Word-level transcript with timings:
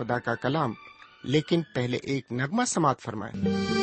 خدا 0.00 0.18
کا 0.18 0.34
کلام 0.34 0.72
لیکن 1.24 1.62
پہلے 1.74 1.96
ایک 1.96 2.32
نغمہ 2.32 2.64
سماعت 2.64 3.00
فرمائیں۔ 3.00 3.79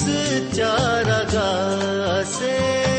اس 0.00 0.56
چارگاہ 0.56 2.22
سے 2.24 2.89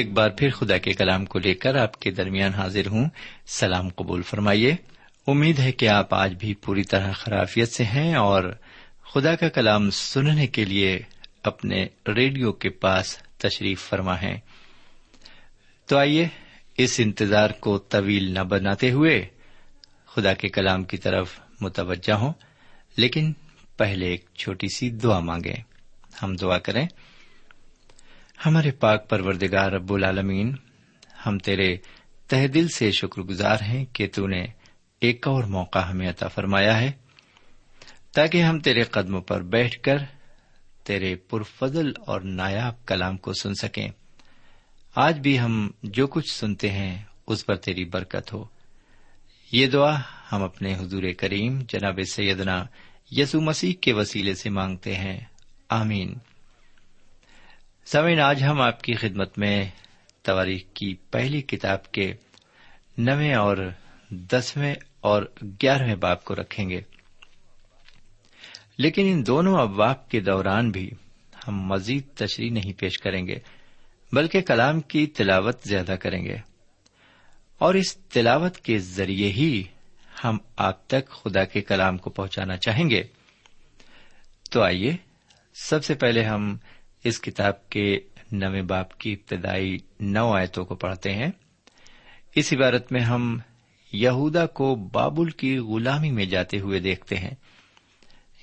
ایک 0.00 0.12
بار 0.12 0.30
پھر 0.30 0.50
خدا 0.50 0.78
کے 0.78 0.92
کلام 0.92 1.24
کو 1.24 1.38
لے 1.38 1.54
کر 1.54 1.74
آپ 1.74 2.00
کے 2.00 2.10
درمیان 2.10 2.54
حاضر 2.54 2.86
ہوں۔ 2.86 3.08
سلام 3.46 3.88
قبول 3.88 4.22
فرمائیے۔ 4.22 4.76
امید 5.26 5.58
ہے 5.58 5.72
کہ 5.72 5.88
آپ 5.88 6.14
آج 6.14 6.34
بھی 6.38 6.54
پوری 6.54 6.82
طرح 6.82 7.12
خرافیت 7.12 7.72
سے 7.72 7.84
ہیں 7.84 8.14
اور 8.14 8.54
خدا 9.14 9.34
کا 9.34 9.48
کلام 9.48 9.90
سننے 9.90 10.46
کے 10.46 10.64
لیے 10.64 11.00
اپنے 11.42 11.86
ریڈیو 12.08 12.52
کے 12.52 12.68
پاس 12.68 13.18
تشریف 13.38 13.82
فرما 13.82 14.20
ہے 14.20 14.38
تو 15.86 15.98
آئیے 15.98 16.28
اس 16.78 17.00
انتظار 17.04 17.50
کو 17.50 17.78
طویل 17.78 18.34
نہ 18.34 18.40
بناتے 18.40 18.90
ہوئے 18.90 19.26
خدا 20.06 20.32
کے 20.32 20.48
کلام 20.48 20.84
کی 20.84 20.96
طرف 20.96 21.40
متوجہ 21.60 22.12
ہوں، 22.12 22.32
لیکن 22.96 23.32
پہلے 23.76 24.06
ایک 24.06 24.24
چھوٹی 24.34 24.66
سی 24.76 24.90
دعا 24.90 25.20
مانگیں۔ 25.20 25.62
ہم 26.22 26.36
دعا 26.36 26.58
کریں۔ 26.58 26.86
ہمارے 28.46 28.70
پاک 28.70 29.08
پروردگار 29.08 29.72
رب 29.72 29.92
العالمین، 29.92 30.54
ہم 31.26 31.38
تیرے 31.38 31.76
تہ 32.26 32.46
دل 32.46 32.68
سے 32.68 32.92
شکر 32.92 33.22
گزار 33.22 33.56
ہیں 33.62 33.84
کہ 33.92 34.08
تو 34.14 34.26
نے 34.26 34.44
ایک 35.00 35.28
اور 35.28 35.44
موقع 35.44 35.78
ہمیں 35.78 36.10
عطا 36.10 36.28
فرمایا 36.28 36.80
ہے۔ 36.80 36.92
تاکہ 38.12 38.42
ہم 38.42 38.60
تیرے 38.60 38.82
قدموں 38.82 39.20
پر 39.20 39.42
بیٹھ 39.42 39.80
کر 39.80 39.96
تیرے 40.84 41.16
پرفضل 41.16 41.92
اور 42.06 42.20
نایاب 42.20 42.86
کلام 42.86 43.16
کو 43.16 43.32
سن 43.32 43.54
سکیں۔ 43.54 43.88
آج 44.94 45.18
بھی 45.18 45.40
ہم 45.40 45.70
جو 45.82 46.06
کچھ 46.06 46.32
سنتے 46.32 46.70
ہیں، 46.70 47.02
اس 47.26 47.46
پر 47.46 47.54
تیری 47.54 47.84
برکت 47.84 48.32
ہو۔ 48.32 48.44
یہ 49.52 49.66
دعا 49.66 50.00
ہم 50.32 50.42
اپنے 50.42 50.74
حضور 50.74 51.02
کریم 51.18 51.60
جناب 51.68 51.98
سیدنا 52.12 52.64
یسو 53.10 53.40
مسیح 53.40 53.72
کے 53.80 53.92
وسیلے 53.92 54.34
سے 54.34 54.50
مانگتے 54.50 54.96
ہیں۔ 54.96 55.20
آمین۔ 55.68 56.14
سمین 57.84 58.20
آج 58.20 58.42
ہم 58.42 58.60
آپ 58.60 58.82
کی 58.82 58.94
خدمت 58.94 59.38
میں 59.38 59.68
تواریخ 60.22 60.62
کی 60.74 60.94
پہلی 60.94 61.42
کتاب 61.42 61.92
کے 61.92 62.14
نویں 62.98 63.34
اور 63.34 63.56
دسویں 64.10 64.74
اور 65.00 65.22
گیارہویں 65.42 65.94
باپ 65.94 66.24
کو 66.24 66.34
رکھیں 66.34 66.70
گے۔ 66.70 66.80
لیکن 68.78 69.02
ان 69.04 69.26
دونوں 69.26 69.58
ابواب 69.58 70.08
کے 70.08 70.20
دوران 70.20 70.70
بھی 70.70 70.90
ہم 71.48 71.60
مزید 71.62 72.02
تشریح 72.14 72.50
نہیں 72.50 72.72
پیش 72.80 72.98
کریں 72.98 73.26
گے، 73.26 73.38
بلکہ 74.12 74.40
کلام 74.40 74.80
کی 74.80 75.06
تلاوت 75.06 75.62
زیادہ 75.64 75.92
کریں 75.92 76.24
گے۔ 76.24 76.36
اور 77.58 77.74
اس 77.74 77.96
تلاوت 77.96 78.56
کے 78.56 78.78
ذریعے 78.78 79.28
ہی 79.28 79.62
ہم 80.24 80.38
آپ 80.56 80.86
تک 80.86 81.10
خدا 81.10 81.44
کے 81.44 81.60
کلام 81.60 81.98
کو 81.98 82.10
پہنچانا 82.10 82.56
چاہیں 82.56 82.90
گے۔ 82.90 83.02
تو 84.50 84.62
آئیے، 84.62 84.96
سب 85.54 85.84
سے 85.84 85.94
پہلے 85.94 86.24
ہم 86.24 86.56
اس 87.04 87.20
کتاب 87.20 87.70
کے 87.70 88.00
نویں 88.32 88.62
باپ 88.62 88.98
کی 88.98 89.12
ابتدائی 89.12 89.78
نو 90.00 90.32
آیتوں 90.32 90.64
کو 90.64 90.74
پڑھتے 90.74 91.12
ہیں۔ 91.12 91.30
اس 92.34 92.52
عبارت 92.52 92.92
میں 92.92 93.00
ہم 93.00 93.38
یہودا 93.92 94.46
کو 94.46 94.74
بابل 94.74 95.30
کی 95.30 95.58
غلامی 95.58 96.10
میں 96.10 96.24
جاتے 96.24 96.58
ہوئے 96.58 96.80
دیکھتے 96.80 97.16
ہیں۔ 97.16 97.34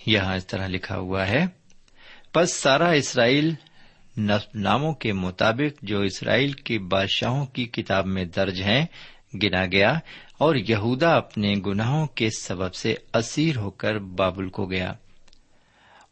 یہاں 0.06 0.36
اس 0.36 0.48
طرح 0.48 0.68
لکھا 0.68 0.98
ہوا 0.98 1.28
ہے، 1.28 1.46
پس 2.34 2.54
سارا 2.54 2.90
اسرائیل 2.90 3.54
نصب 4.18 4.50
ناموں 4.56 4.94
کے 4.94 5.14
مطابق 5.14 5.84
جو 5.84 6.02
اسرائیل 6.02 6.52
کے 6.52 6.80
بادشاہوں 6.80 7.46
کی 7.46 7.66
کتاب 7.66 8.06
میں 8.06 8.26
درج 8.26 8.62
ہیں، 8.62 8.86
گنا 9.44 9.66
گیا 9.66 10.00
اور 10.38 10.56
یہودا 10.56 11.16
اپنے 11.16 11.54
گناہوں 11.66 12.08
کے 12.08 12.30
سبب 12.30 12.74
سے 12.74 12.96
اسیر 13.14 13.58
ہو 13.58 13.70
کر 13.70 14.00
بابل 14.00 14.50
کو 14.50 14.66
گیا۔ 14.66 14.94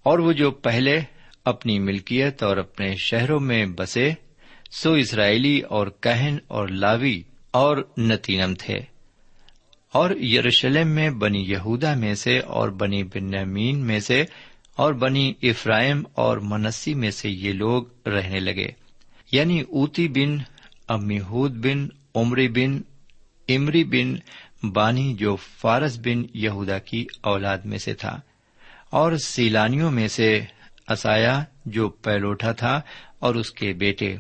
اور 0.04 0.20
وہ 0.20 0.32
جو 0.32 0.52
پہلے 0.52 1.00
اپنی 1.46 1.80
ملکیت 1.80 2.44
اور 2.44 2.58
اپنے 2.58 2.96
شہروں 2.96 3.40
میں 3.40 3.66
بسے، 3.66 4.12
سو 4.72 4.94
اسرائیلی 4.94 5.60
اور 5.60 5.88
کہن 6.00 6.38
اور 6.48 6.68
لاوی 6.68 7.22
اور 7.52 7.78
نتینم 7.98 8.54
تھے۔ 8.60 8.80
اور 9.92 10.16
یروشلم 10.16 10.88
میں 10.88 11.10
بنی 11.10 11.42
یہودا 11.42 11.96
میں 11.96 12.16
سے 12.16 12.40
اور 12.40 12.70
بنی 12.70 13.04
بنیامین 13.04 13.78
میں 13.78 14.00
سے 14.00 14.24
اور 14.76 14.94
بنی 14.94 15.34
افرائم 15.42 16.04
اور 16.14 16.38
منسی 16.38 16.94
میں 16.94 17.12
سے 17.12 17.30
یہ 17.30 17.54
لوگ 17.54 17.84
رہنے 18.08 18.40
لگے۔ 18.40 18.68
یعنی 19.32 19.62
اوتی 19.62 20.08
بن، 20.08 20.38
امیہود 20.88 21.66
بن، 21.66 21.88
عمری 22.16 22.48
بن، 22.48 22.82
امری 23.48 23.84
بن، 23.84 24.16
بانی 24.72 25.14
جو 25.14 25.36
فارس 25.36 26.00
بن 26.00 26.24
یہودا 26.34 26.78
کی 26.78 27.06
اولاد 27.22 27.58
میں 27.58 27.78
سے 27.78 27.94
تھا۔ 27.94 28.20
اور 28.90 29.18
سیلانیوں 29.18 29.92
میں 29.92 30.08
سے 30.08 30.42
اسایا 30.90 31.44
جو 31.66 31.90
پیلوٹا 31.90 32.52
تھا 32.52 32.82
اور 33.20 33.36
اس 33.36 33.52
کے 33.52 33.74
بیٹے 33.74 34.16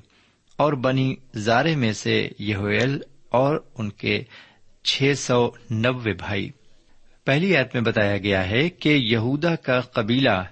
اور 0.57 0.73
بنی 0.73 1.15
زارے 1.35 1.75
میں 1.75 1.93
سے 1.93 2.29
یہویل 2.39 2.99
اور 3.29 3.59
ان 3.77 3.89
کے 3.89 4.23
چھ 4.83 5.13
سو 5.17 5.51
نبے 5.71 6.13
بھائی۔ 6.13 6.51
پہلی 7.25 7.57
ایت 7.57 7.67
میں 7.73 7.81
بتایا 7.81 8.17
گیا 8.17 8.49
ہے 8.49 8.69
کہ 8.69 8.89
یہودا 8.89 9.55
کا 9.55 9.81
قبیلہ 9.81 10.43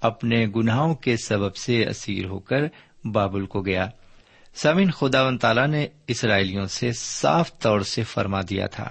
اپنے 0.00 0.46
گناہوں 0.56 0.94
کے 0.94 1.16
سبب 1.16 1.56
سے 1.56 1.86
اسیر 1.88 2.24
ہو 2.24 2.38
کر 2.38 2.60
بابل 3.04 3.46
کو 3.46 3.62
گیا۔ 3.62 3.90
سمین 4.54 4.90
خدا 4.90 5.22
و 5.22 5.36
تعالیٰ 5.36 5.68
نے 5.68 5.86
اسرائیلیوں 6.06 6.66
سے 6.66 6.92
صاف 6.92 7.58
طور 7.58 7.80
سے 7.80 8.02
فرما 8.02 8.40
دیا 8.50 8.66
تھا 8.66 8.90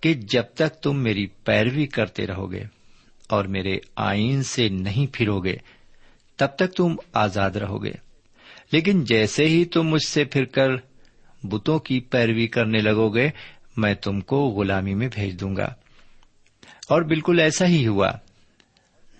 کہ 0.00 0.14
جب 0.14 0.42
تک 0.42 0.70
تم 0.82 1.02
میری 1.02 1.26
پیروی 1.26 1.86
کرتے 1.86 2.26
رہو 2.26 2.52
گے 2.52 2.64
اور 3.28 3.44
میرے 3.44 3.78
آئین 3.96 4.42
سے 4.42 4.68
نہیں 4.68 5.06
پھرو 5.12 5.40
گے 5.40 5.56
تب 6.40 6.46
تک 6.46 6.74
تم 6.76 6.96
آزاد 7.12 7.50
رہو 7.50 7.84
گے۔ 7.84 7.92
لیکن 8.72 9.04
جیسے 9.04 9.46
ہی 9.46 9.64
تم 9.64 9.82
مجھ 9.82 10.06
سے 10.06 10.24
پھر 10.24 10.44
کر 10.44 10.68
بتوں 11.42 11.78
کی 11.78 12.00
پیروی 12.00 12.46
کرنے 12.46 12.78
لگو 12.78 13.08
گے، 13.08 13.30
میں 13.76 13.94
تم 13.94 14.20
کو 14.20 14.48
غلامی 14.48 14.94
میں 14.94 15.08
بھیج 15.14 15.40
دوں 15.40 15.56
گا۔ 15.56 15.74
اور 16.88 17.02
بالکل 17.02 17.40
ایسا 17.40 17.66
ہی 17.66 17.86
ہوا۔ 17.86 18.10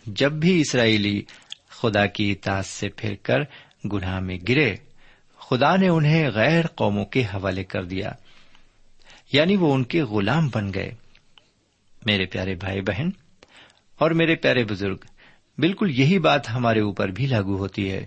جب 0.07 0.33
بھی 0.33 0.61
اسرائیلی 0.61 1.23
خدا 1.69 2.07
کی 2.07 2.33
اطاعت 2.33 2.67
سے 2.67 2.89
پھر 2.89 3.15
کر 3.23 3.41
گناہ 3.93 4.21
میں 4.21 4.39
گرے، 4.49 4.77
خدا 5.39 5.77
نے 5.77 5.89
انہیں 5.89 6.31
غیر 6.31 6.67
قوموں 6.67 7.05
کے 7.05 7.23
حوالے 7.23 7.65
کر 7.65 7.85
دیا۔ 7.85 8.13
یعنی 9.33 9.57
وہ 9.57 9.75
ان 9.75 9.85
کے 9.85 10.03
غلام 10.03 10.49
بن 10.55 10.75
گئے۔ 10.75 10.95
میرے 12.07 12.27
پیارے 12.27 12.55
بھائی 12.55 12.81
بہن 12.81 13.09
اور 13.99 14.11
میرے 14.11 14.35
پیارے 14.35 14.65
بزرگ 14.65 14.97
بالکل 15.59 16.01
یہی 16.01 16.19
بات 16.19 16.51
ہمارے 16.51 16.81
اوپر 16.81 17.09
بھی 17.09 17.27
لاگو 17.27 17.57
ہوتی 17.57 17.91
ہے۔ 17.91 18.07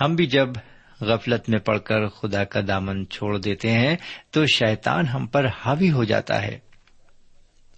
ہم 0.00 0.14
بھی 0.14 0.26
جب 0.26 0.48
غفلت 1.00 1.48
میں 1.48 1.58
پڑ 1.58 1.78
کر 1.78 2.08
خدا 2.08 2.44
کا 2.44 2.60
دامن 2.68 3.08
چھوڑ 3.08 3.38
دیتے 3.38 3.70
ہیں، 3.70 3.96
تو 4.30 4.46
شیطان 4.46 5.06
ہم 5.06 5.26
پر 5.26 5.46
حاوی 5.46 5.90
ہو 5.90 6.04
جاتا 6.04 6.42
ہے 6.42 6.58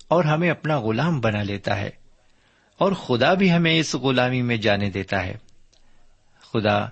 اور 0.09 0.25
ہمیں 0.25 0.51
اپنا 0.51 0.81
غلام 0.81 1.21
بنا 1.21 1.43
لیتا 1.43 1.77
ہے 1.81 1.91
اور 2.79 2.93
خدا 2.93 3.35
بھی 3.35 3.53
ہمیں 3.53 3.79
اس 3.79 3.95
غلامی 3.95 4.43
میں 4.43 4.57
جانے 4.57 4.91
دیتا 4.91 5.27
ہے۔ 5.27 5.35
خدا 6.41 6.87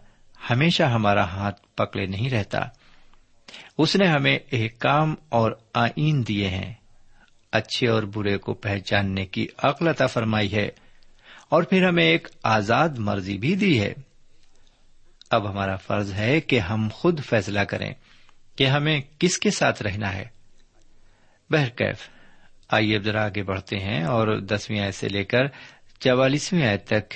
ہمیشہ 0.51 0.83
ہمارا 0.83 1.25
ہاتھ 1.25 1.61
پکڑے 1.77 2.07
نہیں 2.07 2.31
رہتا۔ 2.31 2.59
اس 3.79 3.97
نے 3.97 4.07
ہمیں 4.07 4.39
احکام 4.53 5.15
اور 5.29 5.53
آئین 5.75 6.29
دیے 6.29 6.49
ہیں۔ 6.49 6.75
اچھے 7.53 7.89
اور 7.89 8.03
برے 8.03 8.39
کو 8.39 8.55
پہچاننے 8.55 9.27
کی 9.27 9.47
عقلتا 9.59 10.07
فرمائی 10.07 10.53
ہے۔ 10.53 10.69
اور 11.53 11.63
پھر 11.63 11.89
ہمیں 11.89 12.05
ایک 12.05 12.29
آزاد 12.43 12.89
مرضی 12.99 13.39
بھی 13.39 13.55
دی 13.55 13.81
ہے۔ 13.81 13.93
اب 15.31 15.51
ہمارا 15.51 15.77
فرض 15.77 16.13
ہے 16.13 16.41
کہ 16.41 16.59
ہم 16.59 16.89
خود 16.93 17.25
فیصلہ 17.25 17.61
کریں 17.61 17.95
کہ 18.57 18.67
ہمیں 18.67 19.01
کس 19.19 19.39
کے 19.39 19.51
ساتھ 19.51 19.83
رہنا 19.83 20.15
ہے۔ 20.15 20.25
بہرکیف، 21.51 22.09
آئیے 22.69 22.99
ذرا 22.99 23.25
آگے 23.25 23.43
بڑھتے 23.43 23.79
ہیں 23.79 24.05
اور 24.05 24.41
دسویں 24.41 24.81
آئے 24.81 24.93
سے 24.93 25.09
لے 25.09 25.25
کر 25.25 25.47
چوالیسویں 26.01 26.67
آئے 26.67 26.79
تک 26.79 27.15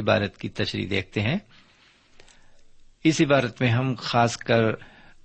عبارت 0.00 0.36
کی 0.36 0.48
تشریح 0.48 0.86
دیکھتے 0.90 1.20
ہیں۔ 1.20 1.38
اس 3.04 3.20
عبارت 3.20 3.62
میں 3.62 3.70
ہم 3.70 3.94
خاص 3.98 4.36
کر 4.36 4.72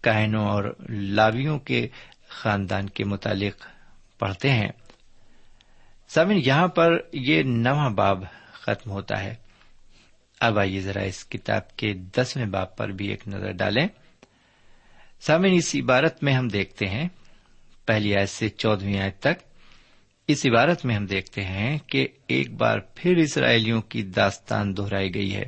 کہنوں 0.01 0.45
اور 0.45 0.75
لاویوں 0.89 1.59
کے 1.59 1.87
خاندان 2.29 2.89
کے 2.89 3.03
متعلق 3.03 3.67
پڑھتے 4.19 4.51
ہیں۔ 4.51 4.69
سامن 6.07 6.39
یہاں 6.45 6.67
پر 6.67 6.91
یہ 7.13 7.43
نواں 7.43 7.89
باب 7.89 8.23
ختم 8.63 8.91
ہوتا 8.91 9.23
ہے۔ 9.23 9.35
اب 10.39 10.59
آئیے 10.59 10.81
ذرا 10.81 11.01
اس 11.01 11.25
کتاب 11.25 11.77
کے 11.77 11.93
دسویں 11.93 12.45
باب 12.45 12.77
پر 12.77 12.89
بھی 12.89 13.07
ایک 13.07 13.27
نظر 13.27 13.51
ڈالیں۔ 13.51 13.87
سامن 15.21 15.49
اس 15.51 15.75
عبارت 15.75 16.23
میں 16.23 16.33
ہم 16.33 16.47
دیکھتے 16.47 16.85
ہیں، 16.87 17.09
پہلی 17.85 18.15
آیت 18.15 18.29
سے 18.29 18.49
چودہویں 18.49 18.99
آیت 18.99 19.19
تک، 19.19 19.53
اس 20.27 20.45
عبارت 20.45 20.85
میں 20.85 20.95
ہم 20.95 21.05
دیکھتے 21.05 21.41
ہیں 21.41 21.77
کہ 21.77 22.07
ایک 22.27 22.53
بار 22.53 22.79
پھر 22.95 23.17
اسرائیلیوں 23.17 23.81
کی 23.81 24.01
داستان 24.01 24.77
دہرائی 24.77 25.15
گئی 25.15 25.35
ہے 25.35 25.43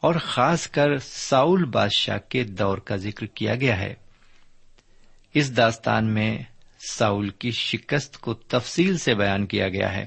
اور 0.00 0.14
خاص 0.14 0.68
کر 0.68 0.96
ساؤل 0.98 1.64
بادشاہ 1.64 2.18
کے 2.28 2.44
دور 2.44 2.78
کا 2.78 2.96
ذکر 2.96 3.26
کیا 3.26 3.54
گیا 3.54 3.80
ہے۔ 3.80 3.94
اس 5.34 5.56
داستان 5.56 6.14
میں 6.14 6.38
ساؤل 6.90 7.28
کی 7.28 7.50
شکست 7.50 8.20
کو 8.20 8.34
تفصیل 8.34 8.98
سے 8.98 9.14
بیان 9.14 9.46
کیا 9.46 9.68
گیا 9.68 9.96
ہے۔ 9.96 10.06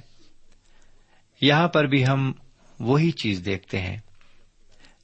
یہاں 1.42 1.68
پر 1.68 1.86
بھی 1.86 2.08
ہم 2.08 2.34
وہی 2.80 3.12
چیز 3.12 3.42
دیکھتے 3.46 3.82
ہیں۔ 3.82 3.98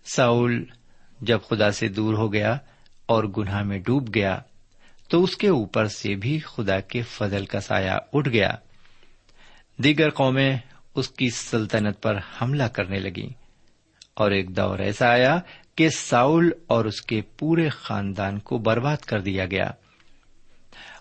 ساؤل 0.06 0.64
جب 1.22 1.40
خدا 1.50 1.72
سے 1.72 1.88
دور 1.88 2.14
ہو 2.14 2.34
گیا 2.34 2.58
اور 3.06 3.24
گناہ 3.24 3.64
میں 3.64 3.80
ڈوب 3.80 4.16
گیا، 4.16 4.40
تو 5.10 5.24
اس 5.24 5.38
کے 5.38 5.48
اوپر 5.48 5.86
سے 5.86 6.16
بھی 6.16 6.40
خدا 6.40 6.80
کے 6.80 7.02
فضل 7.02 7.46
کا 7.46 7.60
سایہ 7.60 7.92
اٹھ 8.14 8.30
گیا۔ 8.30 8.56
دیگر 9.78 10.10
قومیں 10.10 10.58
اس 10.96 11.10
کی 11.10 11.30
سلطنت 11.30 12.02
پر 12.02 12.20
حملہ 12.42 12.64
کرنے 12.64 13.00
لگیں 13.00 13.30
اور 14.14 14.32
ایک 14.32 14.56
دور 14.56 14.80
ایسا 14.80 15.08
آیا 15.10 15.40
کہ 15.76 15.90
ساؤل 15.90 16.50
اور 16.68 16.86
اس 16.86 17.02
کے 17.02 17.22
پورے 17.22 17.70
خاندان 17.70 18.40
کو 18.40 18.58
برباد 18.58 18.98
کر 18.98 19.20
دیا 19.20 19.46
گیا۔ 19.46 19.72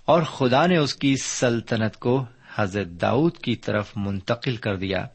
اور 0.05 0.23
خدا 0.23 0.67
نے 0.67 0.77
اس 0.77 0.95
کی 0.95 1.17
سلطنت 1.17 1.97
کو 1.97 2.25
حضرت 2.55 2.87
داؤد 2.87 3.39
کی 3.39 3.57
طرف 3.57 3.93
منتقل 3.97 4.57
کر 4.57 4.77
دیا۔ 4.77 5.07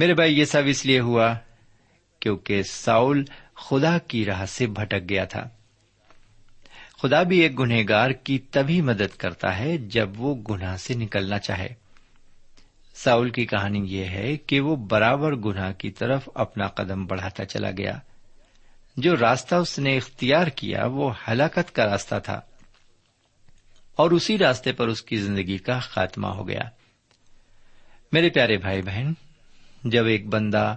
میرے 0.00 0.14
بھائی، 0.14 0.38
یہ 0.38 0.44
سب 0.44 0.62
اس 0.66 0.86
لیے 0.86 1.00
ہوا 1.00 1.34
کیونکہ 2.20 2.62
ساؤل 2.62 3.24
خدا 3.56 3.98
کی 3.98 4.24
راہ 4.24 4.46
سے 4.46 4.66
بھٹک 4.66 5.08
گیا 5.08 5.24
تھا۔ 5.24 5.48
خدا 7.02 7.22
بھی 7.22 7.38
ایک 7.38 7.58
گنہگار 7.58 8.10
کی 8.10 8.38
تبھی 8.38 8.80
مدد 8.80 9.16
کرتا 9.16 9.58
ہے 9.58 9.76
جب 9.76 10.10
وہ 10.16 10.34
گناہ 10.34 10.76
سے 10.76 10.94
نکلنا 10.94 11.38
چاہے۔ 11.38 11.68
ساؤل 12.94 13.30
کی 13.30 13.46
کہانی 13.46 13.78
یہ 13.78 14.04
ہے 14.04 14.36
کہ 14.36 14.60
وہ 14.60 14.76
برابر 14.76 15.34
گناہ 15.34 15.72
کی 15.72 15.90
طرف 15.90 16.28
اپنا 16.34 16.66
قدم 16.66 17.06
بڑھاتا 17.06 17.44
چلا 17.44 17.70
گیا۔ 17.70 17.98
جو 18.96 19.16
راستہ 19.16 19.54
اس 19.54 19.78
نے 19.78 19.96
اختیار 19.96 20.46
کیا 20.46 20.86
وہ 20.86 21.12
ہلاکت 21.28 21.74
کا 21.74 21.86
راستہ 21.86 22.14
تھا۔ 22.24 22.40
اور 23.96 24.10
اسی 24.10 24.38
راستے 24.38 24.72
پر 24.72 24.88
اس 24.88 25.02
کی 25.02 25.16
زندگی 25.16 25.58
کا 25.58 25.78
خاتمہ 25.78 26.26
ہو 26.26 26.48
گیا۔ 26.48 26.62
میرے 28.12 28.28
پیارے 28.28 28.56
بھائی 28.56 28.82
بہن 28.82 29.12
جب 29.84 30.04
ایک 30.04 30.26
بندہ 30.26 30.76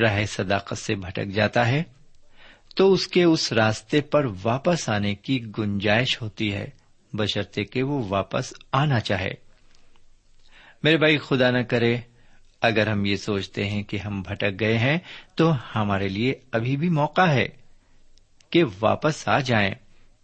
راہ 0.00 0.24
صداقت 0.24 0.78
سے 0.78 0.94
بھٹک 0.94 1.26
جاتا 1.26 1.68
ہے، 1.68 1.82
تو 2.76 2.92
اس 2.92 3.08
کے 3.08 3.24
اس 3.24 3.52
راستے 3.52 4.00
پر 4.00 4.26
واپس 4.42 4.88
آنے 4.88 5.14
کی 5.14 5.44
گنجائش 5.58 6.22
ہوتی 6.22 6.54
ہے، 6.54 6.70
بشرطے 7.12 7.64
کہ 7.64 7.82
وہ 7.82 8.04
واپس 8.08 8.52
آنا 8.72 9.00
چاہے۔ 9.00 9.30
میرے 10.82 10.96
بھائی، 10.96 11.18
خدا 11.18 11.50
نہ 11.50 11.62
کرے، 11.62 11.96
اگر 12.62 12.86
ہم 12.86 13.04
یہ 13.04 13.16
سوچتے 13.16 13.68
ہیں 13.68 13.82
کہ 13.82 13.96
ہم 13.96 14.22
بھٹک 14.22 14.60
گئے 14.60 14.78
ہیں، 14.78 14.98
تو 15.34 15.52
ہمارے 15.76 16.08
لیے 16.08 16.34
ابھی 16.52 16.76
بھی 16.76 16.88
موقع 16.88 17.28
ہے 17.28 17.48
کہ 18.50 18.64
واپس 18.80 19.28
آ 19.28 19.38
جائیں 19.38 19.74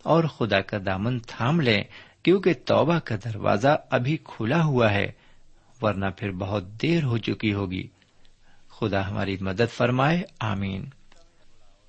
اور 0.03 0.25
خدا 0.25 0.61
کا 0.61 0.79
دامن 0.87 1.19
تھام 1.19 1.61
لیں، 1.61 1.85
کیونکہ 2.23 2.53
توبہ 2.65 2.99
کا 2.99 3.17
دروازہ 3.25 3.77
ابھی 3.91 4.17
کھلا 4.25 4.65
ہوا 4.65 4.93
ہے، 4.93 5.13
ورنہ 5.83 6.07
پھر 6.17 6.31
بہت 6.31 6.83
دیر 6.83 7.05
ہو 7.05 7.19
چکی 7.19 7.53
ہوگی۔ 7.53 7.89
خدا 8.81 9.09
ہماری 9.09 9.37
مدد 9.41 9.75
فرمائے، 9.75 10.23
آمین۔ 10.41 10.85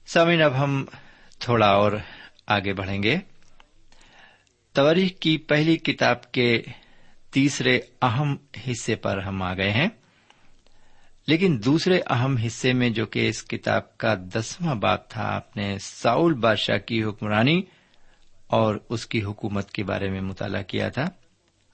سمین 0.07 0.41
اب 0.41 0.63
ہم 0.63 0.85
تھوڑا 1.39 1.67
اور 1.67 1.91
آگے 2.47 2.73
بڑھیں 2.73 3.03
گے۔ 3.03 3.17
تواریخ 4.73 5.11
کی 5.19 5.37
پہلی 5.37 5.77
کتاب 5.77 6.31
کے 6.31 6.61
تیسرے 7.31 7.79
اہم 8.01 8.35
حصے 8.67 8.95
پر 8.95 9.17
ہم 9.17 9.41
آ 9.41 9.53
گئے 9.53 9.71
ہیں۔ 9.71 9.87
لیکن 11.27 11.61
دوسرے 11.65 12.01
اہم 12.09 12.37
حصے 12.37 12.73
میں 12.73 12.89
جو 12.89 13.05
کہ 13.05 13.29
اس 13.29 13.43
کتاب 13.43 13.97
کا 13.97 14.15
دسواں 14.15 14.75
باب 14.75 15.09
تھا، 15.09 15.35
آپ 15.35 15.57
نے 15.57 15.77
ساؤل 15.79 16.33
بادشاہ 16.33 16.77
کی 16.77 17.03
حکمرانی 17.03 17.61
اور 18.47 18.75
اس 18.89 19.07
کی 19.07 19.23
حکومت 19.23 19.71
کے 19.71 19.83
بارے 19.83 20.09
میں 20.09 20.21
مطالعہ 20.21 20.63
کیا 20.63 20.89
تھا۔ 20.89 21.05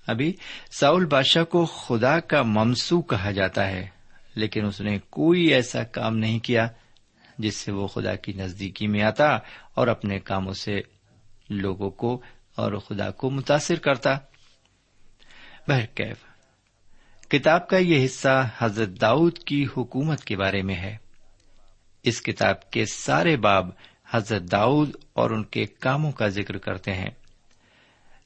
ابھی 0.08 0.34
ساؤل 0.72 1.06
بادشاہ 1.06 1.44
کو 1.44 1.66
خدا 1.66 2.20
کا 2.20 2.44
ممسو 2.44 3.02
کہا 3.02 3.32
جاتا 3.32 3.68
ہے۔ 3.68 3.97
لیکن 4.38 4.65
اس 4.65 4.82
نے 4.82 5.00
کوئی 5.10 5.46
ایسا 5.46 5.84
کام 5.84 6.17
نہیں 6.17 6.39
کیا 6.39 6.67
جس 7.38 7.56
سے 7.56 7.72
وہ 7.72 7.88
خدا 7.88 8.15
کی 8.15 8.34
نزدیکی 8.34 8.88
میں 8.88 9.03
آتا 9.03 9.38
اور 9.74 9.88
اپنے 9.88 10.20
کاموں 10.20 10.53
سے 10.53 10.82
لوگوں 11.50 11.89
کو 11.89 12.22
اور 12.56 12.74
خدا 12.74 13.12
کو 13.12 13.29
متاثر 13.29 13.75
کرتا۔ 13.75 14.17
بہرکیف، 15.67 16.17
کتاب 17.29 17.67
کا 17.67 17.77
یہ 17.77 18.06
حصہ 18.06 18.50
حضرت 18.58 19.01
داؤد 19.01 19.38
کی 19.38 19.65
حکومت 19.77 20.24
کے 20.24 20.38
بارے 20.38 20.62
میں 20.62 20.75
ہے۔ 20.75 20.98
اس 22.03 22.22
کتاب 22.22 22.72
کے 22.72 22.86
سارے 22.86 23.38
باب 23.38 23.70
حضرت 24.12 24.41
داؤد 24.51 24.96
اور 25.13 25.32
ان 25.32 25.44
کے 25.44 25.65
کاموں 25.65 26.12
کا 26.12 26.27
ذکر 26.27 26.58
کرتے 26.58 26.94
ہیں۔ 26.94 27.10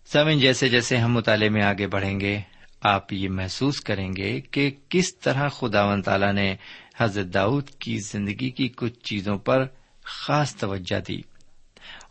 سمن 0.06 0.39
جیسے 0.39 0.70
جیسے 0.70 0.98
ہم 0.98 1.13
مطالعے 1.13 1.50
میں 1.50 1.63
آگے 1.63 1.88
بڑھیں 1.88 2.20
گے 2.20 2.39
آپ 2.82 3.14
یہ 3.14 3.30
محسوس 3.30 3.82
کریں 3.82 4.12
گے 4.18 4.42
کہ 4.42 4.72
کس 4.90 5.18
طرح 5.18 5.48
خدا 5.48 5.86
و 5.86 6.02
تعالی 6.02 6.32
نے 6.32 6.56
حضرت 6.98 7.26
داؤد 7.34 7.70
کی 7.70 7.98
زندگی 7.98 8.50
کی 8.50 8.68
کچھ 8.68 9.00
چیزوں 9.00 9.38
پر 9.38 9.66
خاص 10.04 10.56
توجہ 10.56 11.00
دی 11.08 11.22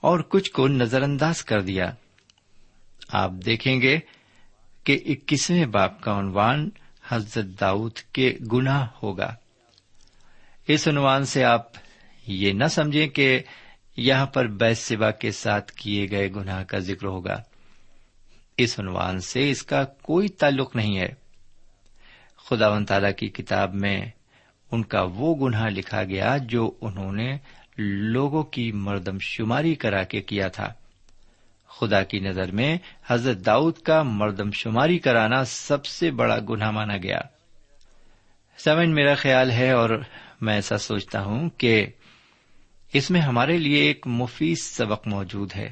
اور 0.00 0.21
کچھ 0.21 0.53
کو 0.53 0.69
نظر 0.69 1.03
انداز 1.03 1.45
کر 1.45 1.61
دیا۔ 1.61 1.95
آپ 3.09 3.31
دیکھیں 3.47 3.81
گے 3.81 3.99
کہ 4.85 4.99
اکیسویں 5.07 5.67
باپ 5.67 6.03
کا 6.03 6.19
عنوان 6.19 6.71
حضرت 7.09 7.61
داؤد 7.61 7.97
کے 7.97 8.37
گناہ 8.53 8.87
ہوگا۔ 9.03 9.35
اس 10.69 10.89
عنوان 10.89 11.25
سے 11.25 11.45
آپ 11.45 11.62
یہ 12.27 12.53
نہ 12.53 12.65
سمجھیں 12.65 13.09
کہ 13.09 13.41
یہاں 13.97 14.27
پر 14.27 14.47
بیس 14.47 14.79
سوا 14.79 15.11
کے 15.11 15.31
ساتھ 15.31 15.73
کیے 15.73 16.11
گئے 16.11 16.33
گناہ 16.33 16.62
کا 16.62 16.79
ذکر 16.79 17.07
ہوگا۔ 17.07 17.43
اس 18.62 18.81
عنوان 18.81 19.21
سے 19.21 19.50
اس 19.50 19.62
کا 19.62 19.85
کوئی 19.85 20.29
تعلق 20.29 20.76
نہیں 20.76 20.99
ہے۔ 20.99 21.09
خدا 22.37 22.69
و 22.69 22.85
تعالی 22.85 23.12
کی 23.12 23.29
کتاب 23.29 23.75
میں 23.75 24.00
ان 24.73 24.83
کا 24.83 25.02
وہ 25.02 25.35
گناہ 25.37 25.69
لکھا 25.69 26.05
گیا 26.05 26.37
جو 26.43 26.71
انہوں 26.81 27.12
نے 27.12 27.38
لوگوں 27.79 28.43
کی 28.43 28.73
مردم 28.73 29.19
شماری 29.21 29.75
کرا 29.75 30.02
کے 30.02 30.23
کیا 30.23 30.49
تھا۔ 30.49 30.73
خدا 31.69 32.02
کی 32.02 32.19
نظر 32.19 32.50
میں 32.50 32.79
حضرت 33.07 33.47
داؤد 33.47 33.75
کا 33.75 34.02
مردم 34.02 34.50
شماری 34.50 34.99
کرانا 34.99 35.45
سب 35.45 35.87
سے 35.87 36.11
بڑا 36.11 36.38
گناہ 36.49 36.71
مانا 36.71 36.97
گیا۔ 36.97 37.21
سمن 38.59 38.95
میرا 38.95 39.14
خیال 39.14 39.50
ہے 39.50 39.71
اور 39.71 39.90
میں 40.40 40.55
ایسا 40.55 40.79
سوچتا 40.79 41.23
ہوں 41.23 41.50
کہ 41.50 41.87
اس 42.93 43.11
میں 43.11 43.21
ہمارے 43.21 43.59
لیے 43.59 43.81
ایک 43.81 44.07
مفید 44.07 44.57
سبق 44.59 45.09
موجود 45.09 45.52
ہے۔ 45.57 45.71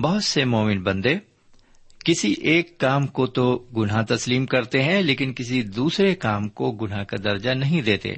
بہت 0.00 0.24
سے 0.24 0.44
مومن 0.44 0.82
بندے 0.82 1.14
کسی 2.04 2.32
ایک 2.32 2.78
کام 2.78 3.06
کو 3.06 3.26
تو 3.26 3.68
گناہ 3.76 4.04
تسلیم 4.08 4.46
کرتے 4.46 4.82
ہیں، 4.82 5.02
لیکن 5.02 5.34
کسی 5.34 5.62
دوسرے 5.62 6.14
کام 6.14 6.48
کو 6.48 6.72
گناہ 6.72 7.04
کا 7.04 7.16
درجہ 7.24 7.50
نہیں 7.50 7.82
دیتے۔ 7.82 8.12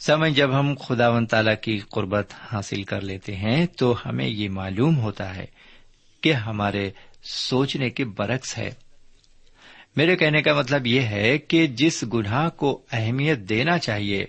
سمے 0.00 0.30
جب 0.30 0.60
ہم 0.60 0.74
خدا 0.74 1.08
و 1.08 1.24
تعالی 1.24 1.50
کی 1.62 1.78
قربت 1.78 2.34
حاصل 2.52 2.82
کر 2.82 3.00
لیتے 3.00 3.36
ہیں 3.36 3.66
تو 3.66 3.94
ہمیں 4.06 4.28
یہ 4.28 4.48
معلوم 4.48 4.98
ہوتا 4.98 5.36
ہے 5.36 5.46
کہ 6.20 6.32
ہمارے 6.32 6.90
سوچنے 7.22 7.90
کے 7.90 8.04
برعکس 8.04 8.58
ہے۔ 8.58 8.70
میرے 9.96 10.16
کہنے 10.16 10.42
کا 10.42 10.54
مطلب 10.54 10.86
یہ 10.86 11.00
ہے 11.00 11.38
کہ 11.38 11.66
جس 11.66 12.04
گناہ 12.14 12.48
کو 12.48 12.82
اہمیت 12.92 13.38
دینا 13.38 13.78
چاہیے، 13.78 14.24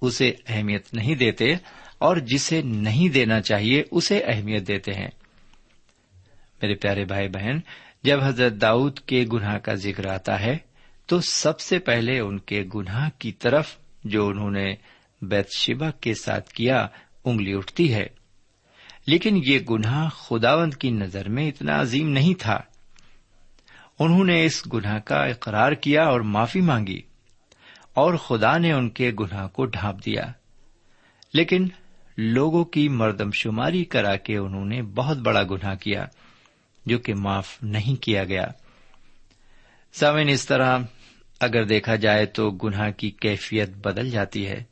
اسے 0.00 0.32
اہمیت 0.48 0.94
نہیں 0.94 1.14
دیتے، 1.14 1.54
اور 1.98 2.16
جسے 2.16 2.62
نہیں 2.62 3.08
دینا 3.08 3.40
چاہیے، 3.40 3.82
اسے 3.90 4.20
اہمیت 4.26 4.68
دیتے 4.68 4.92
ہیں۔ 4.92 5.08
میرے 6.62 6.74
پیارے 6.74 7.04
بھائی 7.04 7.28
بہن، 7.28 7.58
جب 8.02 8.24
حضرت 8.24 8.52
داؤد 8.60 8.98
کے 8.98 9.24
گناہ 9.32 9.58
کا 9.58 9.74
ذکر 9.74 10.06
آتا 10.06 10.40
ہے، 10.40 10.58
تو 11.06 11.20
سب 11.20 11.60
سے 11.60 11.78
پہلے 11.78 12.18
ان 12.18 12.38
کے 12.38 12.64
گناہ 12.74 13.08
کی 13.18 13.32
طرف 13.32 13.76
جو 14.04 14.26
انہوں 14.26 14.50
نے 14.50 14.74
بیت 15.22 15.46
شبا 15.58 15.90
کے 15.90 16.14
ساتھ 16.14 16.50
کیا، 16.50 16.86
انگلی 17.24 17.54
اٹھتی 17.54 17.94
ہے۔ 17.94 18.06
لیکن 19.06 19.40
یہ 19.46 19.58
گناہ 19.70 20.08
خداوند 20.08 20.74
کی 20.74 20.90
نظر 20.90 21.28
میں 21.28 21.48
اتنا 21.48 21.80
عظیم 21.80 22.08
نہیں 22.08 22.34
تھا۔ 22.40 22.60
انہوں 23.98 24.24
نے 24.24 24.44
اس 24.44 24.72
گناہ 24.72 24.98
کا 24.98 25.24
اقرار 25.24 25.72
کیا 25.72 26.04
اور 26.04 26.20
معافی 26.20 26.60
مانگی، 26.60 27.00
اور 27.94 28.14
خدا 28.14 28.58
نے 28.58 28.72
ان 28.72 28.90
کے 28.90 29.12
گناہ 29.20 29.48
کو 29.48 29.64
ڈھانپ 29.64 30.06
دیا۔ 30.06 30.24
لیکن 31.34 31.68
لوگوں 32.16 32.64
کی 32.64 32.88
مردم 32.88 33.30
شماری 33.30 33.84
کرا 33.84 34.16
کے 34.16 34.36
انہوں 34.36 34.64
نے 34.64 34.82
بہت 34.82 35.16
بڑا 35.16 35.42
گناہ 35.42 35.74
کیا۔ 35.74 36.06
جو 36.86 36.98
کہ 36.98 37.14
معاف 37.14 37.62
نہیں 37.62 38.02
کیا 38.02 38.24
گیا۔ 38.24 38.46
سامن 39.92 40.28
اس 40.28 40.46
طرح 40.46 40.78
اگر 41.40 41.64
دیکھا 41.64 41.96
جائے 41.96 42.26
تو 42.26 42.50
گناہ 42.50 42.90
کی 42.90 43.10
کیفیت 43.10 43.70
بدل 43.70 44.10
جاتی 44.10 44.46
ہے۔ 44.46 44.64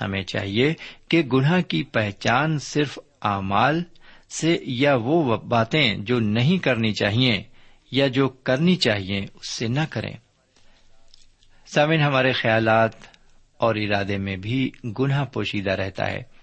ہمیں 0.00 0.22
چاہیے 0.22 0.74
کہ 1.08 1.22
گناہ 1.22 1.60
کی 1.60 1.82
پہچان 1.82 2.58
صرف 2.58 2.98
اعمال 3.22 3.82
سے 4.30 4.58
یا 4.62 4.94
وہ 4.94 5.36
باتیں 5.36 5.94
جو 5.98 6.20
نہیں 6.20 6.58
کرنی 6.58 6.92
چاہیے 6.92 7.42
یا 7.90 8.06
جو 8.06 8.28
کرنی 8.28 8.76
چاہیے، 8.76 9.26
اس 9.34 9.50
سے 9.50 9.68
نہ 9.68 9.80
کریں۔ 9.90 10.16
سامن 11.66 12.00
ہمارے 12.00 12.32
خیالات 12.32 12.92
اور 13.56 13.74
ارادے 13.74 14.18
میں 14.18 14.36
بھی 14.36 14.70
گناہ 15.00 15.24
پوشیدہ 15.24 15.70
رہتا 15.70 16.10
ہے۔ 16.10 16.35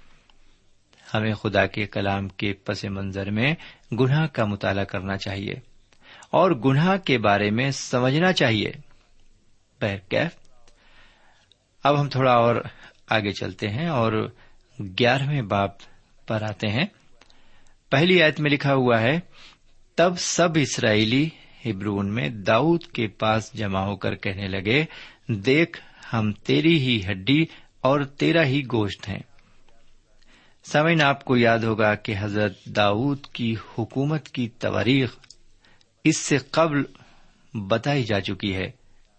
ہمیں 1.14 1.34
خدا 1.34 1.66
کے 1.66 1.86
کلام 1.86 2.28
کے 2.28 2.54
پس 2.54 2.84
منظر 2.84 3.32
میں 3.32 3.56
گناہ 4.00 4.28
کا 4.28 4.46
مطالعہ 4.46 4.84
کرنا 4.84 5.18
چاہیے 5.18 5.54
اور 6.32 6.52
گناہ 6.52 6.98
کے 6.98 7.18
بارے 7.18 7.50
میں 7.50 7.72
سمجھنا 7.72 8.34
چاہیے۔ 8.34 8.72
بہرکیف 9.82 10.32
اب 11.84 12.02
ہم 12.02 12.10
تھوڑا 12.10 12.32
اور 12.32 12.56
آگے 13.10 13.32
چلتے 13.32 13.70
ہیں 13.70 13.88
اور 13.88 14.34
گیارہویں 14.80 15.42
باپ 15.42 15.72
پر 16.28 16.42
آتے 16.42 16.68
ہیں۔ 16.68 16.86
پہلی 17.90 18.24
آیت 18.24 18.40
میں 18.40 18.52
لکھا 18.52 18.74
ہوا 18.74 19.02
ہے، 19.02 19.20
تب 19.96 20.14
سب 20.18 20.50
اسرائیلی 20.56 21.30
ہبرون 21.66 22.14
میں 22.14 22.30
داؤد 22.30 22.84
کے 22.84 23.08
پاس 23.08 23.54
جمع 23.54 23.80
ہو 23.80 23.96
کر 23.96 24.16
کہنے 24.16 24.48
لگے، 24.48 24.86
دیکھ 25.28 25.82
ہم 26.14 26.32
تیری 26.32 26.80
ہی 26.80 27.02
ہڈی 27.12 27.46
اور 27.82 28.02
تیرا 28.02 28.44
ہی 28.44 28.62
گوشت 28.72 29.10
ہیں۔ 29.10 29.20
سمن 30.64 31.02
آپ 31.02 31.26
کو 31.26 31.38
یاد 31.38 31.60
ہوگا 31.60 31.96
کہ 31.96 32.14
حضرت 32.20 32.66
داؤد 32.66 33.26
کی 33.26 33.56
حکومت 33.78 34.30
کی 34.30 34.50
تواریخ 34.50 35.16
اس 36.04 36.18
سے 36.18 36.38
قبل 36.38 36.84
بتائی 37.54 38.04
جا 38.04 38.22
چکی 38.22 38.56
ہے، 38.56 38.72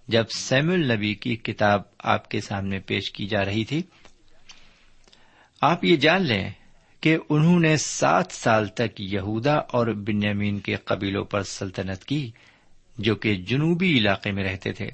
جب 0.09 0.25
سیم 0.37 0.71
النبی 0.71 1.15
کی 1.15 1.37
کتاب 1.37 1.83
آپ 1.99 2.31
کے 2.31 2.41
سامنے 2.41 2.79
پیش 2.79 3.11
کی 3.11 3.27
جا 3.27 3.45
رہی 3.45 3.65
تھی۔ 3.65 3.83
آپ 5.61 5.85
یہ 5.85 5.97
جان 5.97 6.23
لیں 6.23 6.51
کہ 7.01 7.19
انہوں 7.29 7.61
نے 7.61 7.77
سات 7.77 8.27
سال 8.31 8.67
تک 8.67 9.01
یہودا 9.01 9.55
اور 9.55 9.87
بنیامین 9.87 10.59
کے 10.59 10.77
قبیلوں 10.77 11.25
پر 11.25 11.43
سلطنت 11.43 12.05
کی، 12.05 12.31
جو 12.99 13.15
کہ 13.15 13.35
جنوبی 13.35 13.99
علاقے 13.99 14.33
میں 14.33 14.45
رہتے 14.45 14.73
تھے۔ 14.73 14.89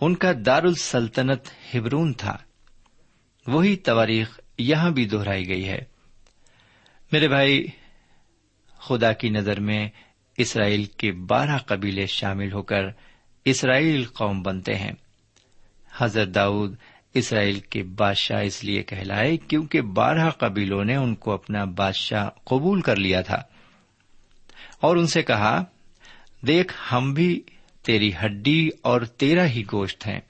ان 0.00 0.14
کا 0.14 0.32
دار 0.46 0.62
السلطنت 0.62 1.40
ہبرون 1.74 2.12
تھا۔ 2.12 2.36
وہی 3.46 3.76
تواریخ 3.76 4.40
یہاں 4.58 4.90
بھی 4.90 5.04
دہرائی 5.04 5.48
گئی 5.48 5.68
ہے۔ 5.68 5.78
میرے 7.12 7.28
بھائی، 7.28 7.66
خدا 8.78 9.12
کی 9.12 9.28
نظر 9.28 9.60
میں 9.60 9.88
اسرائیل 10.36 10.84
کے 10.84 11.12
بارہ 11.12 11.58
قبیلے 11.58 12.06
شامل 12.06 12.52
ہو 12.52 12.62
کر 12.62 12.82
اسرائیل 13.44 14.04
قوم 14.04 14.42
بنتے 14.42 14.74
ہیں۔ 14.74 14.92
حضرت 15.96 16.28
داؤد 16.34 16.76
اسرائیل 17.14 17.60
کے 17.60 17.82
بادشاہ 17.82 18.42
اس 18.42 18.64
لیے 18.64 18.82
کہلائے 18.82 19.36
کیونکہ 19.36 19.80
بارہ 19.80 20.30
قبیلوں 20.30 20.84
نے 20.84 20.96
ان 20.96 21.14
کو 21.14 21.32
اپنا 21.32 21.64
بادشاہ 21.64 22.28
قبول 22.44 22.80
کر 22.80 22.96
لیا 22.96 23.20
تھا۔ 23.20 23.42
اور 24.80 24.96
ان 24.96 25.06
سے 25.06 25.22
کہا، 25.22 25.64
دیکھ، 26.46 26.74
ہم 26.92 27.14
بھی 27.14 27.42
تیری 27.82 28.12
ہڈی 28.24 28.68
اور 28.82 29.00
تیرا 29.00 29.46
ہی 29.46 29.62
گوشت 29.72 30.06
ہیں۔ 30.06 30.20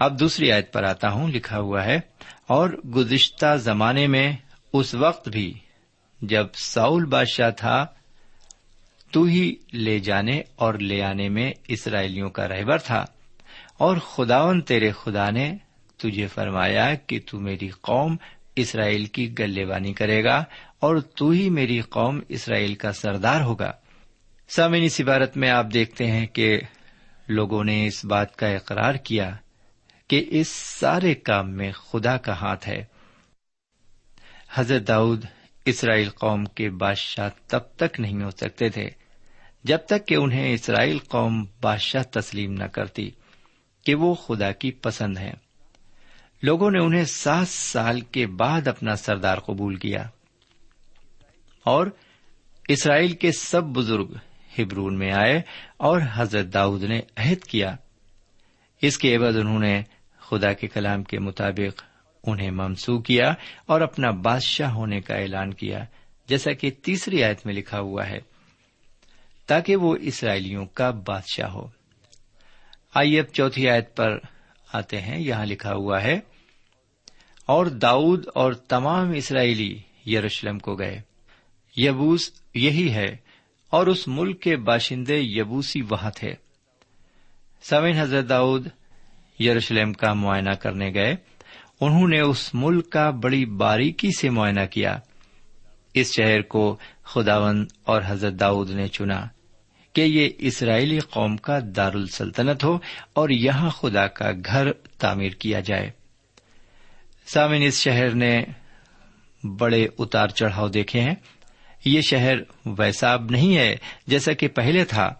اب 0.00 0.20
دوسری 0.20 0.52
آیت 0.52 0.72
پر 0.72 0.82
آتا 0.82 1.10
ہوں، 1.10 1.28
لکھا 1.28 1.58
ہوا 1.58 1.84
ہے، 1.84 2.00
اور 2.46 2.70
گزشتہ 2.70 3.56
زمانے 3.56 4.06
میں 4.06 4.32
اس 4.72 4.94
وقت 4.94 5.28
بھی 5.28 5.54
جب 6.22 6.46
ساؤل 6.54 7.04
بادشاہ 7.04 7.50
تھا، 7.50 7.86
تو 9.10 9.22
ہی 9.22 9.54
لے 9.72 9.98
جانے 9.98 10.42
اور 10.56 10.74
لے 10.74 11.02
آنے 11.02 11.28
میں 11.28 11.52
اسرائیلیوں 11.68 12.30
کا 12.30 12.48
رہبر 12.48 12.78
تھا۔ 12.78 13.04
اور 13.78 13.96
خداون 13.96 14.60
تیرے 14.60 14.90
خدا 14.90 15.30
نے 15.30 15.56
تجھے 15.96 16.26
فرمایا 16.26 16.94
کہ 16.94 17.20
تو 17.26 17.40
میری 17.40 17.68
قوم 17.68 18.16
اسرائیل 18.56 19.04
کی 19.04 19.38
گلے 19.38 19.64
بانی 19.64 19.92
کرے 19.92 20.24
گا 20.24 20.44
اور 20.80 20.96
تو 20.96 21.30
ہی 21.30 21.50
میری 21.50 21.80
قوم 21.80 22.20
اسرائیل 22.28 22.74
کا 22.74 22.92
سردار 22.92 23.40
ہوگا۔ 23.40 23.72
سامعین، 24.48 24.82
اس 24.82 25.00
عبارت 25.00 25.36
میں 25.36 25.50
آپ 25.50 25.66
دیکھتے 25.74 26.06
ہیں 26.06 26.26
کہ 26.26 26.60
لوگوں 27.28 27.64
نے 27.64 27.86
اس 27.86 28.04
بات 28.04 28.36
کا 28.36 28.46
اقرار 28.46 28.94
کیا 28.94 29.36
کہ 30.10 30.26
اس 30.28 30.48
سارے 30.48 31.14
کام 31.14 31.50
میں 31.50 31.72
خدا 31.72 32.16
کا 32.16 32.32
ہاتھ 32.32 32.68
ہے۔ 32.68 32.84
حضرت 34.54 34.88
داؤد 34.88 35.24
اسرائیل 35.64 36.10
قوم 36.10 36.44
کے 36.44 36.70
بادشاہ 36.70 37.28
تب 37.46 37.60
تک 37.76 38.00
نہیں 38.00 38.22
ہو 38.22 38.30
سکتے 38.30 38.68
تھے 38.68 38.90
جب 39.64 39.78
تک 39.86 40.06
کہ 40.06 40.14
انہیں 40.14 40.54
اسرائیل 40.54 40.98
قوم 40.98 41.46
بادشاہ 41.60 42.02
تسلیم 42.02 42.52
نہ 42.52 42.64
کرتی 42.64 43.10
کہ 43.84 43.94
وہ 43.94 44.14
خدا 44.14 44.52
کی 44.52 44.70
پسند 44.70 45.18
ہے 45.18 45.32
لوگوں 46.42 46.70
نے 46.70 46.78
انہیں 46.78 47.04
سات 47.04 47.48
سال 47.48 48.00
کے 48.00 48.26
بعد 48.26 48.68
اپنا 48.68 48.96
سردار 48.96 49.38
قبول 49.38 49.76
کیا۔ 49.76 50.08
اور 51.64 51.86
اسرائیل 52.68 53.12
کے 53.12 53.32
سب 53.32 53.64
بزرگ 53.64 54.14
ہبرون 54.58 54.98
میں 54.98 55.12
آئے 55.12 55.40
اور 55.76 56.00
حضرت 56.12 56.54
داؤد 56.54 56.82
نے 56.82 57.00
عہد 57.16 57.44
کیا۔ 57.44 57.76
اس 58.82 58.98
کے 58.98 59.16
عوض 59.16 59.36
انہوں 59.36 59.58
نے 59.58 59.82
خدا 60.30 60.52
کے 60.52 60.68
کلام 60.68 61.02
کے 61.02 61.18
مطابق 61.18 61.82
انہیں 62.24 62.50
ممسو 62.50 62.98
کیا 62.98 63.34
اور 63.66 63.80
اپنا 63.80 64.10
بادشاہ 64.10 64.70
ہونے 64.70 65.00
کا 65.00 65.14
اعلان 65.14 65.54
کیا، 65.54 65.84
جیسا 66.28 66.52
کہ 66.52 66.70
تیسری 66.70 67.24
آیت 67.24 67.46
میں 67.46 67.54
لکھا 67.54 67.80
ہوا 67.80 68.08
ہے، 68.08 68.18
تاکہ 69.46 69.76
وہ 69.76 69.96
اسرائیلیوں 70.00 70.66
کا 70.66 70.90
بادشاہ 70.90 71.50
ہو۔ 71.50 71.66
آئیے 72.94 73.20
اب 73.20 73.26
چوتھی 73.32 73.68
آیت 73.68 73.96
پر 73.96 74.18
آتے 74.72 75.00
ہیں، 75.00 75.20
یہاں 75.20 75.46
لکھا 75.46 75.72
ہوا 75.72 76.02
ہے، 76.02 76.20
اور 77.46 77.66
داؤد 77.66 78.26
اور 78.34 78.52
تمام 78.52 79.10
اسرائیلی 79.10 79.78
یروشلم 80.06 80.58
کو 80.58 80.74
گئے۔ 80.74 81.00
یبوس 81.76 82.30
یہی 82.54 82.90
ہے 82.90 83.16
اور 83.70 83.86
اس 83.86 84.08
ملک 84.08 84.42
کے 84.42 84.56
باشندے 84.56 85.18
یبوسی 85.20 85.82
وہاں 85.82 86.10
تھے۔ 86.10 86.32
سوین 87.62 87.98
حضرت 87.98 88.28
داؤد 88.28 88.68
یروشلم 89.40 89.92
کا 89.92 90.12
معائنہ 90.12 90.50
کرنے 90.50 90.94
گئے۔ 90.94 91.16
انہوں 91.80 92.08
نے 92.08 92.20
اس 92.20 92.54
ملک 92.54 92.90
کا 92.90 93.10
بڑی 93.10 93.44
باریکی 93.44 94.10
سے 94.18 94.30
معائنہ 94.30 94.64
کیا۔ 94.70 94.98
اس 95.94 96.12
شہر 96.12 96.42
کو 96.42 96.76
خداون 97.04 97.66
اور 97.84 98.02
حضرت 98.06 98.32
داؤد 98.32 98.70
نے 98.70 98.88
چنا 98.88 99.26
کہ 99.92 100.00
یہ 100.00 100.28
اسرائیلی 100.38 100.98
قوم 100.98 101.36
کا 101.36 101.58
دار 101.76 101.92
السلطنت 101.92 102.64
ہو 102.64 102.78
اور 103.12 103.28
یہاں 103.28 103.70
خدا 103.70 104.06
کا 104.06 104.30
گھر 104.46 104.72
تعمیر 104.98 105.32
کیا 105.32 105.60
جائے۔ 105.60 105.90
سامن 107.26 107.62
اس 107.62 107.74
شہر 107.74 108.10
نے 108.10 108.44
بڑے 109.58 109.86
اتار 109.98 110.28
چڑھاؤ 110.28 110.68
دیکھے 110.68 111.00
ہیں۔ 111.00 111.14
یہ 111.84 112.00
شہر 112.00 112.34
ویسا 112.66 113.12
اب 113.12 113.30
نہیں 113.30 113.56
ہے، 113.56 113.76
جیسا 114.06 114.32
کہ 114.32 114.48
پہلے 114.48 114.84
تھا۔ 114.84 115.14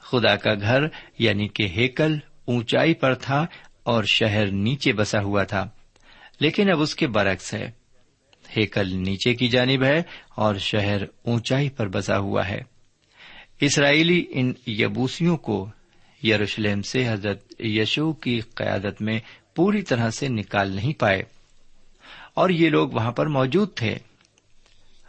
خدا 0.00 0.36
کا 0.36 0.54
گھر 0.54 0.80
یعنی 1.18 1.48
کہ 1.48 1.62
ہیکل 1.62 2.16
اونچائی 2.44 2.94
پر 2.94 3.14
تھا 3.14 3.44
اور 3.82 4.04
شہر 4.04 4.46
نیچے 4.46 4.92
بسا 4.92 5.20
ہوا 5.20 5.42
تھا، 5.44 5.64
لیکن 6.40 6.70
اب 6.70 6.80
اس 6.80 6.94
کے 6.94 7.06
برعکس 7.06 7.54
ہے۔ 7.54 7.70
ہیکل 8.56 8.94
نیچے 8.94 9.34
کی 9.34 9.48
جانب 9.48 9.84
ہے 9.84 9.98
اور 10.36 10.54
شہر 10.54 11.02
اونچائی 11.24 11.68
پر 11.68 11.88
بسا 11.88 12.18
ہوا 12.18 12.48
ہے۔ 12.48 12.60
اسرائیلی 13.60 14.24
ان 14.30 14.52
یبوسیوں 14.66 15.36
کو 15.36 15.68
یروشلم 16.22 16.82
سے 16.82 17.08
حضرت 17.08 17.60
یشو 17.60 18.12
کی 18.12 18.40
قیادت 18.54 19.02
میں 19.02 19.18
پوری 19.56 19.82
طرح 19.82 20.10
سے 20.10 20.28
نکال 20.28 20.70
نہیں 20.70 20.92
پائے، 21.00 21.22
اور 22.34 22.50
یہ 22.50 22.68
لوگ 22.68 22.90
وہاں 22.90 23.12
پر 23.12 23.26
موجود 23.26 23.74
تھے۔ 23.74 23.96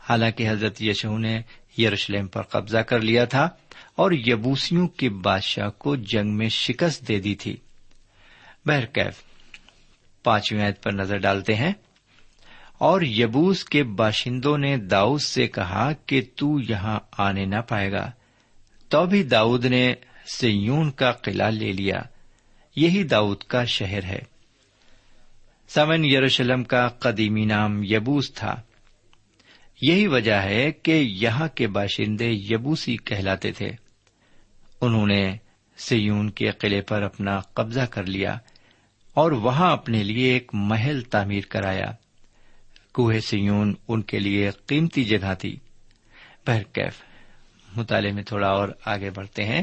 حالانکہ 0.10 0.50
حضرت 0.50 0.82
یشو 0.82 1.18
نے 1.18 1.42
یروشلم 1.78 2.28
پر 2.28 2.42
قبضہ 2.42 2.78
کر 2.78 3.00
لیا 3.00 3.26
تھا 3.26 3.50
اور 3.96 4.12
یبوسیوں 4.12 4.88
کے 4.88 5.10
بادشاہ 5.10 5.70
کو 5.70 5.96
جنگ 5.96 6.38
میں 6.38 6.50
شکست 6.50 7.08
دے 7.08 7.20
دی 7.20 7.36
تھی۔ 7.36 7.58
بہرکیف، 8.66 9.24
پانچویں 10.24 10.66
عید 10.66 10.84
پر 10.84 10.92
نظر 10.92 11.18
ڈالتے 11.18 11.56
ہیں۔ 11.56 11.74
اور 12.78 13.02
یبوس 13.02 13.66
کے 13.66 13.84
باشندوں 13.84 14.58
نے 14.58 14.78
داؤد 14.78 15.22
سے 15.22 15.48
کہا 15.48 15.92
کہ 16.06 16.22
تو 16.36 16.60
یہاں 16.70 17.00
آنے 17.18 17.46
نہ 17.46 17.62
پائے 17.70 17.92
گا۔ 17.92 18.12
تو 18.90 19.06
بھی 19.06 19.24
داؤد 19.24 19.66
نے 19.66 19.94
سیون 20.26 20.92
کا 20.92 21.12
قلعہ 21.12 21.50
لے 21.50 21.72
لیا۔ 21.72 22.02
یہی 22.76 23.04
داؤد 23.04 23.38
کا 23.38 23.66
شہر 23.66 24.04
ہے۔ 24.04 24.20
سمن 25.68 26.06
یروشلم 26.06 26.64
کا 26.64 26.88
قدیمی 26.88 27.46
نام 27.46 27.84
یبوس 27.84 28.34
تھا۔ 28.34 28.62
یہی 29.82 30.08
وجہ 30.08 30.42
ہے 30.42 30.72
کہ 30.72 30.92
یہاں 30.92 31.48
کے 31.48 31.68
باشندے 31.68 32.30
یبوسی 32.32 32.98
کہلاتے 32.98 33.52
تھے۔ 33.52 33.83
انہوں 34.84 35.08
نے 35.08 35.38
سیون 35.78 36.30
کے 36.30 36.52
قلعے 36.52 36.82
پر 36.82 37.02
اپنا 37.02 37.40
قبضہ 37.40 37.82
کر 37.82 38.06
لیا 38.06 38.38
اور 39.14 39.32
وہاں 39.32 39.72
اپنے 39.72 40.04
لیے 40.04 40.34
ایک 40.34 40.52
محل 40.54 41.02
تعمیر 41.02 41.42
کرایا۔ 41.50 41.92
کوہ 42.94 43.14
سیون 43.20 43.74
ان 43.88 44.02
کے 44.02 44.20
لیے 44.20 44.50
قیمتی 44.66 45.04
جگہ 45.04 45.34
تھی۔ 45.40 45.60
بہرکیف 46.48 46.94
مطالعے 47.76 48.12
میں 48.12 48.24
تھوڑا 48.24 48.48
اور 48.48 48.70
آگے 48.86 49.10
بڑھتے 49.10 49.44
ہیں۔ 49.44 49.62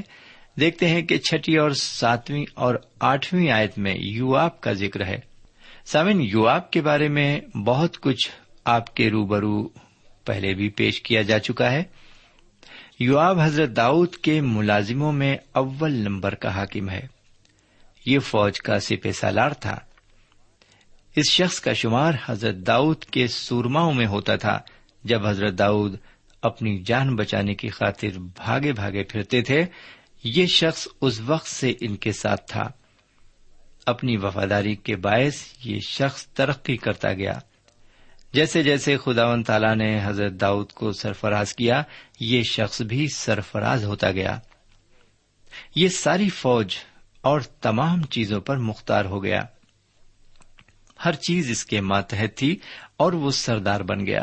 دیکھتے 0.61 0.89
ہیں 0.89 1.03
کہ 1.03 1.19
چھٹی 1.19 1.57
اور 1.57 1.71
ساتویں 1.71 2.45
اور 2.55 2.75
آٹھویں 3.01 3.51
آیت 3.51 3.79
میں 3.79 3.95
یو 3.99 4.37
آپ 4.37 4.61
کا 4.61 4.73
ذکر 4.73 5.07
ہے۔ 5.07 5.21
سامن 5.85 6.21
یو 6.21 6.47
آپ 6.47 6.73
کے 6.73 6.83
بارے 6.83 7.09
میں 7.09 7.41
بہت 7.67 8.01
کچھ 8.01 8.31
آپ 8.65 8.97
کے 8.97 9.11
روبرو 9.11 9.69
پہلے 10.25 10.55
بھی 10.55 10.69
پیش 10.69 11.03
کیا 11.03 11.23
جا 11.23 11.39
چکا 11.39 11.73
ہے۔ 11.73 11.83
یواب 13.01 13.41
حضرت 13.41 13.77
داؤد 13.77 14.15
کے 14.15 14.41
ملازموں 14.41 15.13
میں 15.13 15.37
اول 15.53 15.93
نمبر 15.93 16.35
کا 16.35 16.55
حاکم 16.55 16.91
ہے۔ 16.91 17.07
یہ 18.07 18.19
فوج 18.19 18.61
کا 18.61 18.81
سپ 18.81 19.09
سالار 19.15 19.51
تھا۔ 19.51 19.79
اس 21.17 21.31
شخص 21.31 21.61
کا 21.61 21.73
شمار 21.73 22.13
حضرت 22.27 22.55
داؤد 22.55 23.05
کے 23.05 23.27
سورماؤں 23.27 23.95
میں 23.95 24.07
ہوتا 24.07 24.37
تھا، 24.37 24.59
جب 25.05 25.27
حضرت 25.27 25.59
داؤد 25.59 25.97
اپنی 26.43 26.79
جان 26.79 27.17
بچانے 27.17 27.55
کی 27.55 27.69
خاطر 27.69 28.19
بھاگے 28.19 28.73
بھاگے 28.73 29.03
پھرتے 29.03 29.43
تھے، 29.43 29.65
یہ 30.25 30.47
شخص 30.47 30.89
اس 31.01 31.21
وقت 31.21 31.47
سے 31.47 31.75
ان 31.81 31.97
کے 31.97 32.13
ساتھ 32.13 32.51
تھا۔ 32.51 32.71
اپنی 33.87 34.17
وفاداری 34.17 34.75
کے 34.75 34.97
باعث 34.97 35.43
یہ 35.65 35.81
شخص 35.81 36.27
ترقی 36.27 36.77
کرتا 36.77 37.13
گیا۔ 37.13 37.39
جیسے 38.33 38.63
جیسے 38.63 38.97
خداون 38.97 39.43
تعالیٰ 39.43 39.77
نے 39.77 40.01
حضرت 40.05 40.33
داؤد 40.33 40.73
کو 40.73 40.93
سرفراز 40.93 41.55
کیا، 41.55 41.83
یہ 42.21 42.43
شخص 42.43 42.83
بھی 42.83 43.09
سرفراز 43.15 43.85
ہوتا 43.85 44.13
گیا۔ 44.13 44.39
یہ 45.75 45.89
ساری 45.89 46.29
فوج 46.29 46.77
اور 47.21 47.41
تمام 47.41 48.03
چیزوں 48.03 48.41
پر 48.41 48.57
مختار 48.57 49.05
ہو 49.05 49.25
گیا۔ 49.25 49.43
ہر 51.05 51.13
چیز 51.13 51.51
اس 51.51 51.65
کے 51.65 51.81
ماتحت 51.81 52.37
تھی 52.37 52.57
اور 52.97 53.13
وہ 53.13 53.31
سردار 53.31 53.81
بن 53.81 54.07
گیا۔ 54.07 54.23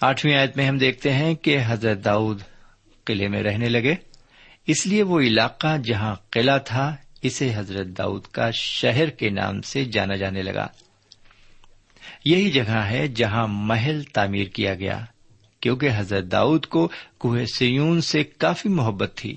آٹھویں 0.00 0.36
آیت 0.36 0.56
میں 0.56 0.68
ہم 0.68 0.78
دیکھتے 0.78 1.12
ہیں 1.12 1.34
کہ 1.34 1.58
حضرت 1.66 2.04
داؤد 2.04 2.40
قلعے 3.04 3.28
میں 3.28 3.42
رہنے 3.42 3.68
لگے۔ 3.68 3.94
اس 4.66 4.86
لیے 4.86 5.02
وہ 5.02 5.20
علاقہ 5.20 5.76
جہاں 5.84 6.14
قلعہ 6.30 6.58
تھا، 6.58 6.96
اسے 7.22 7.52
حضرت 7.56 7.86
داؤد 7.86 8.26
کا 8.26 8.50
شہر 8.50 9.10
کے 9.10 9.30
نام 9.30 9.60
سے 9.60 9.84
جانا 9.84 10.16
جانے 10.16 10.42
لگا۔ 10.42 10.66
یہی 12.24 12.50
جگہ 12.50 12.82
ہے 12.90 13.08
جہاں 13.08 13.48
محل 13.48 14.02
تعمیر 14.02 14.44
کیا 14.44 14.74
گیا، 14.74 15.04
کیونکہ 15.60 15.88
حضرت 15.96 16.24
داؤد 16.32 16.66
کو 16.66 16.88
کوہ 17.18 17.44
سیون 17.56 18.00
سے 18.00 18.24
کافی 18.24 18.68
محبت 18.68 19.12
تھی۔ 19.16 19.36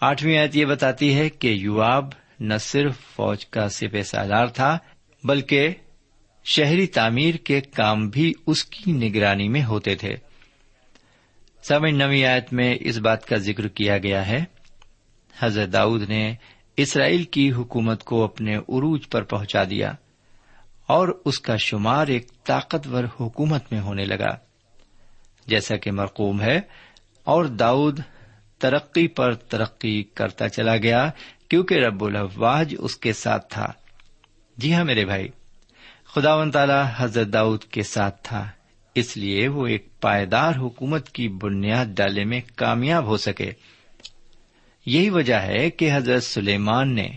آٹھویں 0.00 0.38
آیت 0.38 0.56
یہ 0.56 0.64
بتاتی 0.64 1.14
ہے 1.14 1.30
کہ 1.30 1.48
یواب 1.48 2.08
نہ 2.40 2.54
صرف 2.60 2.98
فوج 2.98 3.46
کا 3.46 3.68
سپہ 3.68 4.02
سالار 4.02 4.46
تھا، 4.46 4.78
بلکہ 5.24 5.68
شہری 6.44 6.86
تعمیر 6.86 7.34
کے 7.34 7.60
کام 7.60 8.08
بھی 8.08 8.32
اس 8.46 8.64
کی 8.64 8.92
نگرانی 8.92 9.48
میں 9.48 9.64
ہوتے 9.64 9.94
تھے۔ 9.94 10.14
سمن 11.62 11.98
نوی 11.98 12.24
آیت 12.24 12.52
میں 12.52 12.76
اس 12.80 12.98
بات 12.98 13.26
کا 13.26 13.36
ذکر 13.36 13.68
کیا 13.68 13.98
گیا 13.98 14.26
ہے۔ 14.26 14.44
حضرت 15.38 15.72
داؤد 15.72 16.08
نے 16.08 16.34
اسرائیل 16.76 17.24
کی 17.24 17.52
حکومت 17.52 18.04
کو 18.04 18.24
اپنے 18.24 18.56
عروج 18.56 19.08
پر 19.08 19.22
پہنچا 19.22 19.64
دیا۔ 19.64 19.92
اور 20.92 21.08
اس 21.24 21.40
کا 21.40 21.56
شمار 21.56 22.06
ایک 22.06 22.44
طاقتور 22.44 23.04
حکومت 23.20 23.72
میں 23.72 23.80
ہونے 23.80 24.04
لگا۔ 24.04 24.36
جیسا 25.46 25.76
کہ 25.76 25.92
مرقوم 25.92 26.40
ہے، 26.40 26.60
اور 27.24 27.44
داؤد 27.44 28.00
ترقی 28.58 29.08
پر 29.08 29.34
ترقی 29.34 30.02
کرتا 30.02 30.48
چلا 30.48 30.76
گیا، 30.76 31.10
کیونکہ 31.48 31.74
رب 31.74 32.04
الفواج 32.04 32.74
اس 32.78 32.96
کے 32.96 33.12
ساتھ 33.12 33.54
تھا۔ 33.54 33.72
جی 34.56 34.74
ہاں 34.74 34.84
میرے 34.84 35.04
بھائی 35.04 35.28
خدا 36.14 36.34
و 36.34 36.50
تعالی 36.50 36.82
حضرت 36.96 37.32
داؤد 37.32 37.64
کے 37.64 37.82
ساتھ 37.82 38.16
تھا، 38.22 38.50
اس 38.94 39.16
لیے 39.16 39.48
وہ 39.48 39.66
ایک 39.66 40.00
پائیدار 40.00 40.52
حکومت 40.56 41.08
کی 41.08 41.28
بنیاد 41.28 41.86
ڈالنے 41.86 42.24
میں 42.24 42.40
کامیاب 42.56 43.04
ہو 43.04 43.16
سکے۔ 43.16 43.50
یہی 44.86 45.10
وجہ 45.10 45.34
ہے 45.34 45.70
کہ 45.70 45.90
حضرت 45.94 46.22
سلیمان 46.22 46.94
نے 46.94 47.08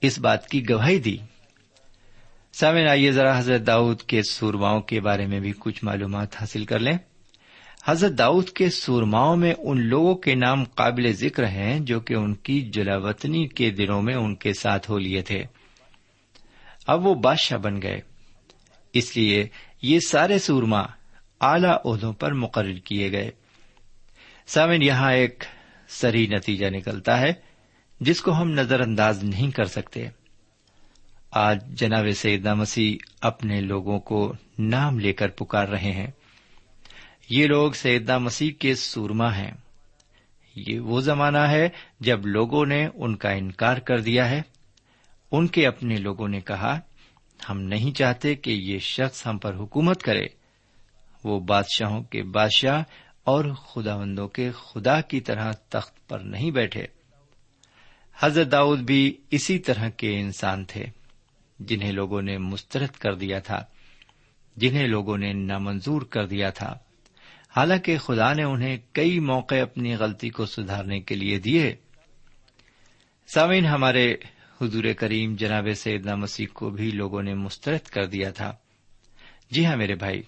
اس 0.00 0.18
بات 0.18 0.48
کی 0.48 0.68
گواہی 0.70 0.98
دی۔ 0.98 1.16
سامن 2.60 2.86
آئیے 2.88 3.12
ذرا 3.12 3.38
حضرت 3.38 3.66
داؤد 3.66 4.02
کے 4.02 4.22
سورماؤں 4.22 4.80
کے 4.80 5.00
بارے 5.00 5.26
میں 5.26 5.40
بھی 5.40 5.52
کچھ 5.58 5.84
معلومات 5.84 6.36
حاصل 6.40 6.64
کر 6.64 6.78
لیں۔ 6.78 6.98
حضرت 7.84 8.18
داؤد 8.18 8.48
کے 8.48 8.70
سورماؤں 8.70 9.36
میں 9.36 9.54
ان 9.58 9.80
لوگوں 9.80 10.14
کے 10.14 10.34
نام 10.34 10.64
قابل 10.64 11.12
ذکر 11.12 11.46
ہیں 11.46 11.80
جو 11.80 12.00
کہ 12.00 12.14
ان 12.14 12.34
کی 12.34 12.60
جلاوطنی 12.60 13.46
کے 13.46 13.70
دنوں 13.70 14.02
میں 14.02 14.14
ان 14.14 14.34
کے 14.34 14.52
ساتھ 14.52 14.90
ہو 14.90 14.98
لیے 14.98 15.22
تھے۔ 15.22 15.42
اب 16.86 17.06
وہ 17.06 17.14
بادشاہ 17.14 17.58
بن 17.58 17.82
گئے۔ 17.82 18.00
اس 18.92 19.16
لیے 19.16 19.48
یہ 19.82 19.98
سارے 20.08 20.38
سورما 20.38 20.82
اعلی 21.40 21.68
عہدوں 21.84 22.12
پر 22.12 22.32
مقرر 22.32 22.78
کیے 22.84 23.12
گئے۔ 23.12 23.30
سامن 24.46 24.82
یہاں 24.82 25.12
ایک 25.12 25.44
سری 25.88 26.26
نتیجہ 26.26 26.66
نکلتا 26.66 27.20
ہے 27.20 27.32
جس 28.00 28.20
کو 28.20 28.32
ہم 28.32 28.50
نظر 28.50 28.80
انداز 28.80 29.24
نہیں 29.24 29.50
کر 29.50 29.64
سکتے۔ 29.64 30.08
آج 31.36 31.66
جناب 31.66 32.06
سیدنا 32.16 32.54
مسیح 32.54 32.96
اپنے 33.20 33.60
لوگوں 33.60 34.00
کو 34.00 34.32
نام 34.58 34.98
لے 34.98 35.12
کر 35.12 35.28
پکار 35.28 35.68
رہے 35.68 35.92
ہیں۔ 35.92 36.06
یہ 37.30 37.46
لوگ 37.46 37.72
سیدنا 37.72 38.18
مسیح 38.18 38.52
کے 38.52 38.74
سورما 38.74 39.36
ہیں۔ 39.36 39.50
یہ 40.56 40.80
وہ 40.80 41.00
زمانہ 41.00 41.38
ہے 41.38 41.68
جب 42.00 42.26
لوگوں 42.26 42.66
نے 42.66 42.88
ان 42.94 43.16
کا 43.16 43.30
انکار 43.30 43.76
کر 43.76 44.00
دیا 44.00 44.30
ہے۔ 44.30 44.42
ان 45.32 45.46
کے 45.46 45.66
اپنے 45.66 45.96
لوگوں 45.96 46.28
نے 46.28 46.40
کہا، 46.40 46.80
ہم 47.48 47.60
نہیں 47.60 47.92
چاہتے 47.92 48.34
کہ 48.34 48.50
یہ 48.50 48.78
شخص 48.78 49.26
ہم 49.26 49.38
پر 49.38 49.54
حکومت 49.54 50.02
کرے۔ 50.02 50.26
وہ 51.24 51.40
بادشاہوں 51.40 52.02
کے 52.02 52.22
بادشاہ 52.22 52.82
اور 53.24 53.44
خدا 53.44 53.96
بندوں 53.96 54.28
کے 54.28 54.50
خدا 54.50 55.00
کی 55.00 55.20
طرح 55.20 55.52
تخت 55.52 56.08
پر 56.08 56.18
نہیں 56.18 56.50
بیٹھے۔ 56.50 56.86
حضرت 58.18 58.52
داؤد 58.52 58.78
بھی 58.78 59.16
اسی 59.30 59.58
طرح 59.58 59.88
کے 59.88 60.20
انسان 60.20 60.64
تھے۔ 60.64 61.03
جنہیں 61.58 61.92
لوگوں 61.92 62.22
نے 62.22 62.38
مسترد 62.38 62.90
کر 62.90 63.14
دیا 63.14 63.38
تھا، 63.38 63.64
جنہیں 64.56 64.86
لوگوں 64.86 65.18
نے 65.18 65.32
نامنظور 65.32 66.02
کر 66.02 66.26
دیا 66.26 66.50
تھا۔ 66.50 66.78
حالانکہ 67.56 67.98
خدا 67.98 68.32
نے 68.32 68.42
انہیں 68.42 68.78
کئی 68.92 69.20
موقع 69.20 69.54
اپنی 69.54 69.94
غلطی 69.94 70.30
کو 70.30 70.46
سدھارنے 70.46 71.00
کے 71.00 71.14
لیے 71.14 71.38
دیے۔ 71.38 71.76
سامعین، 73.26 73.66
ہمارے 73.66 74.14
حضور 74.60 74.84
کریم 74.98 75.36
جناب 75.36 75.68
سیدنا 75.76 76.14
مسیح 76.14 76.46
کو 76.52 76.70
بھی 76.70 76.90
لوگوں 76.90 77.22
نے 77.22 77.34
مسترد 77.34 77.86
کر 77.86 78.06
دیا 78.06 78.30
تھا۔ 78.30 78.52
جی 79.50 79.66
ہاں 79.66 79.76
میرے 79.76 79.94
بھائی، 79.94 80.22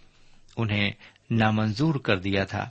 انہیں 0.57 0.91
نامنظور 1.31 1.95
کر 1.95 2.19
دیا 2.19 2.45
تھا۔ 2.45 2.69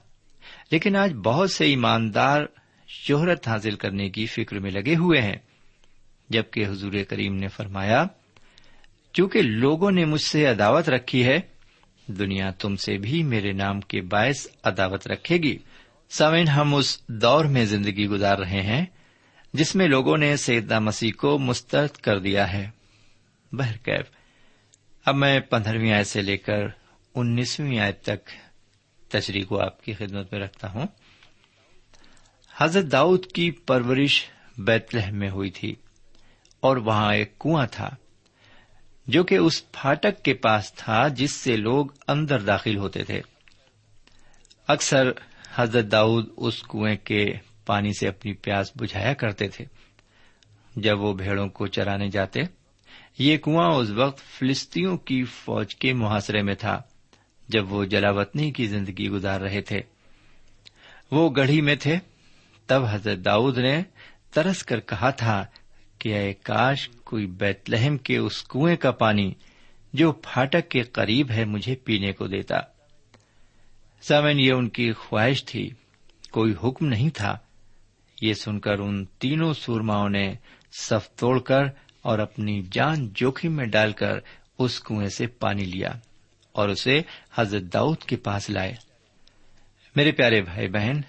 لیکن 0.71 0.95
آج 0.95 1.13
بہت 1.13 1.51
سے 1.51 1.65
ایماندار 1.65 2.41
شہرت 2.87 3.47
حاصل 3.47 3.75
کرنے 3.75 4.09
کی 4.09 4.25
فکر 4.25 4.59
میں 4.59 4.71
لگے 4.71 4.95
ہوئے 4.95 5.21
ہیں، 5.21 5.35
جبکہ 6.29 6.65
حضور 6.65 6.93
کریم 7.09 7.35
نے 7.35 7.47
فرمایا 7.47 8.05
چونکہ 9.15 9.41
لوگوں 9.41 9.91
نے 9.91 10.05
مجھ 10.05 10.21
سے 10.21 10.45
عداوت 10.45 10.89
رکھی 10.89 11.25
ہے، 11.25 11.39
دنیا 12.07 12.49
تم 12.49 12.75
سے 12.75 12.97
بھی 12.97 13.23
میرے 13.23 13.51
نام 13.51 13.81
کے 13.81 14.01
باعث 14.01 14.47
عداوت 14.63 15.07
رکھے 15.07 15.37
گی۔ 15.37 15.57
سمین 16.09 16.47
ہم 16.47 16.75
اس 16.75 17.07
دور 17.07 17.45
میں 17.45 17.65
زندگی 17.65 18.07
گزار 18.07 18.37
رہے 18.37 18.61
ہیں، 18.61 18.85
جس 19.53 19.75
میں 19.75 19.87
لوگوں 19.87 20.17
نے 20.17 20.37
سیدنا 20.37 20.79
مسیح 20.79 21.11
کو 21.17 21.39
مسترد 21.39 21.89
کر 21.89 22.19
دیا 22.19 22.53
ہے۔ 22.53 22.69
بہرکیف 23.51 24.05
اب 25.05 25.15
میں 25.15 25.39
پندرہویں 25.39 25.93
آیت 25.93 26.07
سے 26.07 26.21
لے 26.21 26.37
کر 26.37 26.67
انیسویں 27.15 27.79
آیت 27.79 28.01
تک 28.01 28.29
تشریح 29.09 29.43
کو 29.43 29.59
آپ 29.59 29.83
کی 29.83 29.93
خدمت 29.93 30.33
میں 30.33 30.41
رکھتا 30.41 30.71
ہوں۔ 30.71 30.85
حضرت 32.57 32.91
داؤد 32.91 33.25
کی 33.25 33.51
پرورش 33.51 34.25
بیت 34.57 34.95
لہم 34.95 35.15
میں 35.15 35.29
ہوئی 35.29 35.49
تھی 35.49 35.75
اور 36.59 36.77
وہاں 36.77 37.13
ایک 37.13 37.39
کنواں 37.39 37.67
تھا۔ 37.71 37.89
جو 39.07 39.23
کہ 39.23 39.35
اس 39.35 39.71
پھاٹک 39.71 40.23
کے 40.23 40.33
پاس 40.33 40.73
تھا 40.73 41.07
جس 41.07 41.31
سے 41.31 41.57
لوگ 41.57 41.85
اندر 42.07 42.41
داخل 42.41 42.77
ہوتے 42.77 43.03
تھے۔ 43.03 43.21
اکثر 44.67 45.11
حضرت 45.55 45.91
داؤد 45.91 46.29
اس 46.37 46.63
کنویں 46.63 46.95
کے 46.95 47.33
پانی 47.65 47.91
سے 47.99 48.07
اپنی 48.07 48.33
پیاس 48.33 48.71
بجھایا 48.75 49.13
کرتے 49.13 49.47
تھے۔ 49.47 49.65
جب 50.75 50.99
وہ 50.99 51.13
بھیڑوں 51.13 51.49
کو 51.49 51.67
چرانے 51.67 52.09
جاتے، 52.09 52.39
یہ 53.19 53.37
کنواں 53.37 53.71
اس 53.71 53.89
وقت 53.89 54.19
فلسطینوں 54.19 54.97
کی 54.97 55.23
فوج 55.23 55.75
کے 55.75 55.93
محاصرے 55.93 56.41
میں 56.41 56.55
تھا، 56.55 56.81
جب 57.47 57.73
وہ 57.73 57.85
جلاوطنی 57.85 58.51
کی 58.51 58.67
زندگی 58.67 59.09
گزار 59.09 59.41
رہے 59.41 59.61
تھے۔ 59.61 59.81
وہ 61.11 61.29
گڑھی 61.29 61.61
میں 61.61 61.75
تھے، 61.75 61.97
تب 62.67 62.81
حضرت 62.89 63.17
داؤد 63.25 63.57
نے 63.57 63.83
ترس 64.33 64.63
کر 64.63 64.79
کہا 64.79 65.09
تھا 65.09 65.45
کہ 66.05 66.13
اے 66.13 66.33
کاش 66.33 66.89
کوئی 66.89 67.25
بیت 67.25 67.69
لہم 67.69 67.97
کے 67.97 68.17
اس 68.17 68.43
کنویں 68.43 68.75
کا 68.75 68.91
پانی 68.91 69.33
جو 69.93 70.11
پھاٹک 70.11 70.69
کے 70.69 70.81
قریب 70.81 71.31
ہے 71.31 71.45
مجھے 71.45 71.75
پینے 71.75 72.11
کو 72.11 72.27
دیتا۔ 72.27 72.55
سمن 74.01 74.39
یہ 74.39 74.51
ان 74.51 74.69
کی 74.69 74.93
خواہش 74.93 75.45
تھی۔ 75.45 75.69
کوئی 76.31 76.53
حکم 76.63 76.85
نہیں 76.85 77.09
تھا۔ 77.09 77.37
یہ 78.21 78.33
سن 78.33 78.59
کر 78.59 78.79
ان 78.79 79.05
تینوں 79.05 79.53
سورماؤں 79.53 80.09
نے 80.09 80.33
صف 80.79 81.15
توڑ 81.15 81.39
کر 81.39 81.63
اور 82.01 82.19
اپنی 82.19 82.63
جان 82.71 83.09
جوخم 83.13 83.51
میں 83.51 83.65
ڈال 83.65 83.93
کر 83.93 84.19
اس 84.59 84.79
کنویں 84.79 85.09
سے 85.09 85.27
پانی 85.27 85.63
لیا 85.63 85.89
اور 86.51 86.69
اسے 86.69 87.01
حضرت 87.35 87.63
داؤد 87.73 87.97
کے 87.97 88.15
پاس 88.15 88.49
لائے۔ 88.49 88.73
میرے 89.95 90.11
پیارے 90.11 90.41
بھائی 90.41 90.67
بہن، 90.67 91.01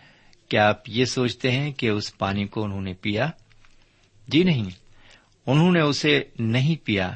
کیا 0.48 0.68
آپ 0.68 0.88
یہ 0.88 1.04
سوچتے 1.04 1.50
ہیں 1.50 1.72
کہ 1.72 1.88
اس 1.88 2.18
پانی 2.18 2.44
کو 2.44 2.64
انہوں 2.64 2.82
نے 2.82 2.92
پیا؟ 2.92 3.30
جی 4.28 4.42
نہیں۔ 4.42 4.85
انہوں 5.46 5.72
نے 5.72 5.80
اسے 5.80 6.22
نہیں 6.38 6.86
پیا، 6.86 7.12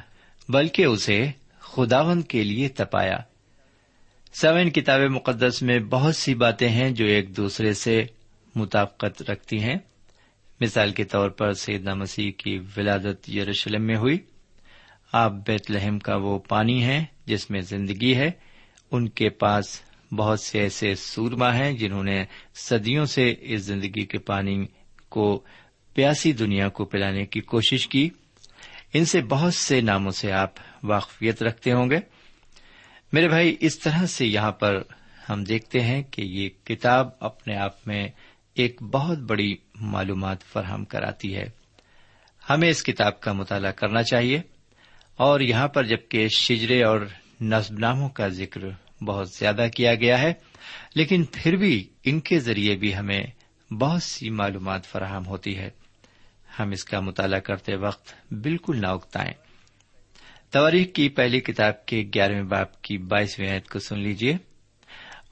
بلکہ 0.49 0.85
اسے 0.85 1.27
خداون 1.61 2.23
کے 2.23 2.45
لیے 2.45 2.69
تپایا۔ 2.69 3.19
سوین 4.33 4.71
کتاب 4.71 5.01
مقدس 5.01 5.63
میں 5.63 5.79
بہت 5.79 6.17
سی 6.17 6.35
باتیں 6.35 6.69
ہیں 6.69 6.91
جو 6.91 7.05
ایک 7.05 7.37
دوسرے 7.37 7.75
سے 7.75 8.05
مطابقت 8.55 9.31
رکھتی 9.31 9.63
ہیں۔ 9.63 9.75
مثال 10.61 10.91
کے 10.91 11.05
طور 11.05 11.31
پر 11.31 11.53
سیدنا 11.53 11.95
مسیح 11.95 12.33
کی 12.37 12.59
ولادت 12.77 13.31
یروشلم 13.31 13.83
میں 13.83 13.97
ہوئی۔ 13.97 14.19
آپ 15.13 15.33
بیت 15.47 15.71
لہم 15.71 15.99
کا 15.99 16.17
وہ 16.17 16.39
پانی 16.39 16.85
ہے 16.85 17.05
جس 17.27 17.51
میں 17.51 17.61
زندگی 17.61 18.17
ہے۔ 18.17 18.31
ان 18.91 19.09
کے 19.09 19.29
پاس 19.29 19.81
بہت 20.13 20.41
سے 20.41 20.59
ایسے 20.59 20.95
سورما 20.95 21.55
ہیں 21.55 21.73
جنہوں 21.73 22.05
نے 22.05 22.25
صدیوں 22.55 23.05
سے 23.05 23.35
اس 23.41 23.61
زندگی 23.61 24.07
کے 24.07 24.19
پانی 24.19 24.67
کو، 25.09 25.45
پیاسی 25.95 26.33
دنیا 26.33 26.69
کو 26.69 26.85
پلانے 26.85 27.27
کی 27.27 27.41
کوشش 27.41 27.89
کی۔ 27.89 28.11
ان 28.95 29.05
سے 29.05 29.21
بہت 29.21 29.55
سے 29.55 29.81
ناموں 29.81 30.11
سے 30.11 30.33
آپ 30.33 30.51
واقفیت 30.83 31.43
رکھتے 31.43 31.73
ہوں 31.73 31.91
گے۔ 31.91 31.97
میرے 33.13 33.29
بھائی، 33.29 33.57
اس 33.61 33.79
طرح 33.79 34.07
سے 34.07 34.27
یہاں 34.27 34.53
پر 34.53 34.83
ہم 35.31 35.45
دیکھتے 35.45 35.81
ہیں 35.81 36.03
کہ 36.03 36.23
یہ 36.23 36.49
کتاب 36.65 37.09
اپنے 37.21 37.57
آپ 37.57 37.89
میں 37.89 38.09
ایک 38.55 38.83
بہت 38.83 39.19
بڑی 39.19 39.57
معلومات 39.75 40.43
فراہم 40.43 40.85
کراتی 40.85 41.37
ہے۔ 41.37 41.45
ہمیں 42.51 42.69
اس 42.69 42.83
کتاب 42.83 43.21
کا 43.21 43.33
مطالعہ 43.33 43.71
کرنا 43.71 44.03
چاہیے 44.03 44.41
اور 45.17 45.41
یہاں 45.41 45.69
پر 45.69 45.85
جبکہ 45.85 46.29
شجرے 46.29 46.83
اور 46.83 47.01
نصب 47.41 47.79
ناموں 47.79 48.09
کا 48.09 48.29
ذکر 48.29 48.61
بہت 49.05 49.29
زیادہ 49.31 49.67
کیا 49.77 49.95
گیا 49.95 50.21
ہے، 50.21 50.33
لیکن 50.95 51.25
پھر 51.33 51.57
بھی 51.57 51.89
ان 52.05 52.21
کے 52.21 52.39
ذریعے 52.39 52.77
بھی 52.77 52.97
ہمیں 52.97 53.23
بہت 53.73 54.03
سی 54.03 54.31
معلومات 54.31 54.87
فراہم 54.87 55.27
ہوتی 55.27 55.59
ہے۔ 55.59 55.80
ہم 56.59 56.71
اس 56.71 56.85
کا 56.85 57.01
مطالعہ 57.01 57.41
کرتے 57.41 57.77
وقت 57.77 58.33
بالکل 58.33 58.81
نہ 58.81 58.87
اکتائیں۔ 58.87 59.33
تواریخ 60.51 60.93
کی 60.93 61.09
پہلی 61.09 61.41
کتاب 61.41 61.87
کے 61.87 62.05
گیارہویں 62.15 62.43
باپ 62.43 62.83
کی 62.83 62.99
بائیسویں 62.99 63.53
عید 63.53 63.69
کو 63.69 63.79
سن 63.79 63.99
لیجیے 63.99 64.37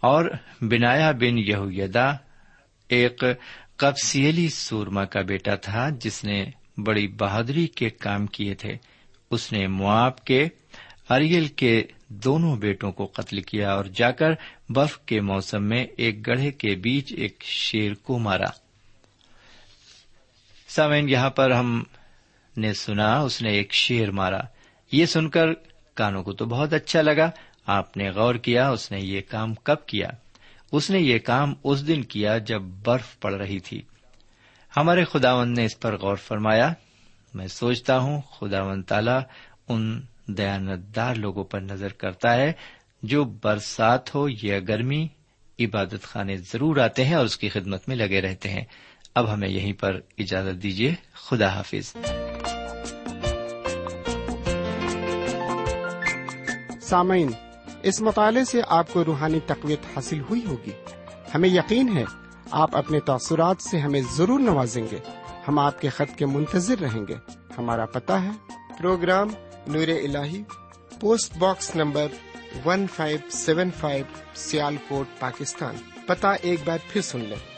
اور 0.00 0.24
بنایا 0.60 1.12
بن 1.12 1.38
یہویدا 1.38 2.10
ایک 2.88 3.24
قبسیلی 3.76 4.48
سورما 4.48 5.04
کا 5.04 5.20
بیٹا 5.20 5.54
تھا 5.54 5.88
جس 5.88 6.24
نے 6.24 6.44
بڑی 6.76 7.08
بہادری 7.08 7.66
کے 7.66 7.90
کام 7.90 8.26
کیے 8.26 8.54
تھے۔ 8.54 8.72
اس 9.30 9.52
نے 9.52 9.66
مواب 9.66 10.24
کے، 10.24 10.48
اریل 11.10 11.46
کے 11.46 11.82
دونوں 12.08 12.56
بیٹوں 12.56 12.92
کو 12.92 13.06
قتل 13.06 13.40
کیا 13.40 13.72
اور 13.72 13.84
جا 13.84 14.10
کر 14.10 14.30
برف 14.68 14.98
کے 14.98 15.20
موسم 15.20 15.64
میں 15.64 15.86
ایک 15.96 16.26
گڑھے 16.26 16.50
کے 16.52 16.74
بیچ 16.74 17.12
ایک 17.16 17.44
شیر 17.44 17.94
کو 17.94 18.18
مارا۔ 18.18 18.67
سامعین، 20.68 21.08
یہاں 21.08 21.30
پر 21.30 21.50
ہم 21.50 21.82
نے 22.56 22.74
سنا، 22.74 23.20
اس 23.20 23.42
نے 23.42 23.50
ایک 23.50 23.72
شیر 23.72 24.10
مارا۔ 24.10 24.40
یہ 24.92 25.06
سن 25.06 25.28
کر 25.28 25.46
کانوں 25.94 26.22
کو 26.22 26.32
تو 26.32 26.44
بہت 26.44 26.72
اچھا 26.72 27.02
لگا۔ 27.02 27.30
آپ 27.66 27.96
نے 27.96 28.10
غور 28.10 28.34
کیا، 28.34 28.68
اس 28.68 28.92
نے 28.92 29.00
یہ 29.00 29.20
کام 29.28 29.54
کب 29.54 29.86
کیا؟ 29.86 30.08
اس 30.72 30.90
نے 30.90 30.98
یہ 30.98 31.18
کام 31.18 31.54
اس 31.64 31.86
دن 31.86 32.02
کیا 32.02 32.38
جب 32.38 32.62
برف 32.62 33.20
پڑ 33.20 33.34
رہی 33.34 33.60
تھی۔ 33.60 33.82
ہمارے 34.76 35.04
خداون 35.04 35.54
نے 35.54 35.64
اس 35.64 35.80
پر 35.80 35.96
غور 35.96 36.16
فرمایا۔ 36.16 36.72
میں 37.34 37.46
سوچتا 37.46 37.98
ہوں 37.98 38.20
خداون 38.20 38.82
تعالی 38.82 39.18
ان 39.68 40.00
دیانتدار 40.26 41.14
لوگوں 41.14 41.44
پر 41.44 41.60
نظر 41.60 41.92
کرتا 41.92 42.36
ہے 42.36 42.52
جو 43.02 43.24
برسات 43.24 44.14
ہو 44.14 44.28
یا 44.42 44.58
گرمی، 44.58 45.08
عبادت 45.60 46.02
خانے 46.02 46.36
ضرور 46.36 46.76
آتے 46.76 47.04
ہیں 47.04 47.14
اور 47.14 47.24
اس 47.24 47.36
کی 47.36 47.48
خدمت 47.48 47.88
میں 47.88 47.96
لگے 47.96 48.20
رہتے 48.20 48.48
ہیں۔ 48.48 48.64
اب 49.18 49.32
ہمیں 49.32 49.48
یہیں 49.48 49.72
پر 49.72 50.00
اجازت 50.18 50.62
دیجیے 50.62 50.94
خدا 51.14 51.48
حافظ۔ 51.48 51.96
سامعین، 56.82 57.30
اس 57.82 58.00
مطالعے 58.00 58.44
سے 58.44 58.60
آپ 58.68 58.92
کو 58.92 59.04
روحانی 59.04 59.40
تقویت 59.46 59.78
حاصل 59.96 60.20
ہوئی 60.20 60.44
ہوگی۔ 60.44 60.70
ہمیں 61.34 61.48
یقین 61.48 61.96
ہے، 61.96 62.04
آپ 62.50 62.76
اپنے 62.76 63.00
تاثرات 63.00 63.62
سے 63.62 63.78
ہمیں 63.78 64.00
ضرور 64.16 64.40
نوازیں 64.40 64.86
گے۔ 64.92 64.98
ہم 65.48 65.58
آپ 65.58 65.80
کے 65.80 65.88
خط 65.88 66.18
کے 66.18 66.26
منتظر 66.26 66.78
رہیں 66.78 67.06
گے۔ 67.08 67.14
ہمارا 67.58 67.86
پتا 67.86 68.22
ہے، 68.22 68.30
پروگرام 68.78 69.28
نور 69.66 69.88
ال 69.88 70.16
post 71.00 71.36
box 71.36 71.76
number 71.76 72.06
one 72.64 72.86
five 72.86 73.18
seven 73.30 73.70
five 73.80 74.04
Sialkot, 74.88 75.20
Pakistan. 75.20 75.74
پتا 76.06 76.32
ایک 76.32 76.60
بار 76.64 76.78
پھر 76.88 77.00
سن 77.00 77.20
لیں۔ 77.20 77.57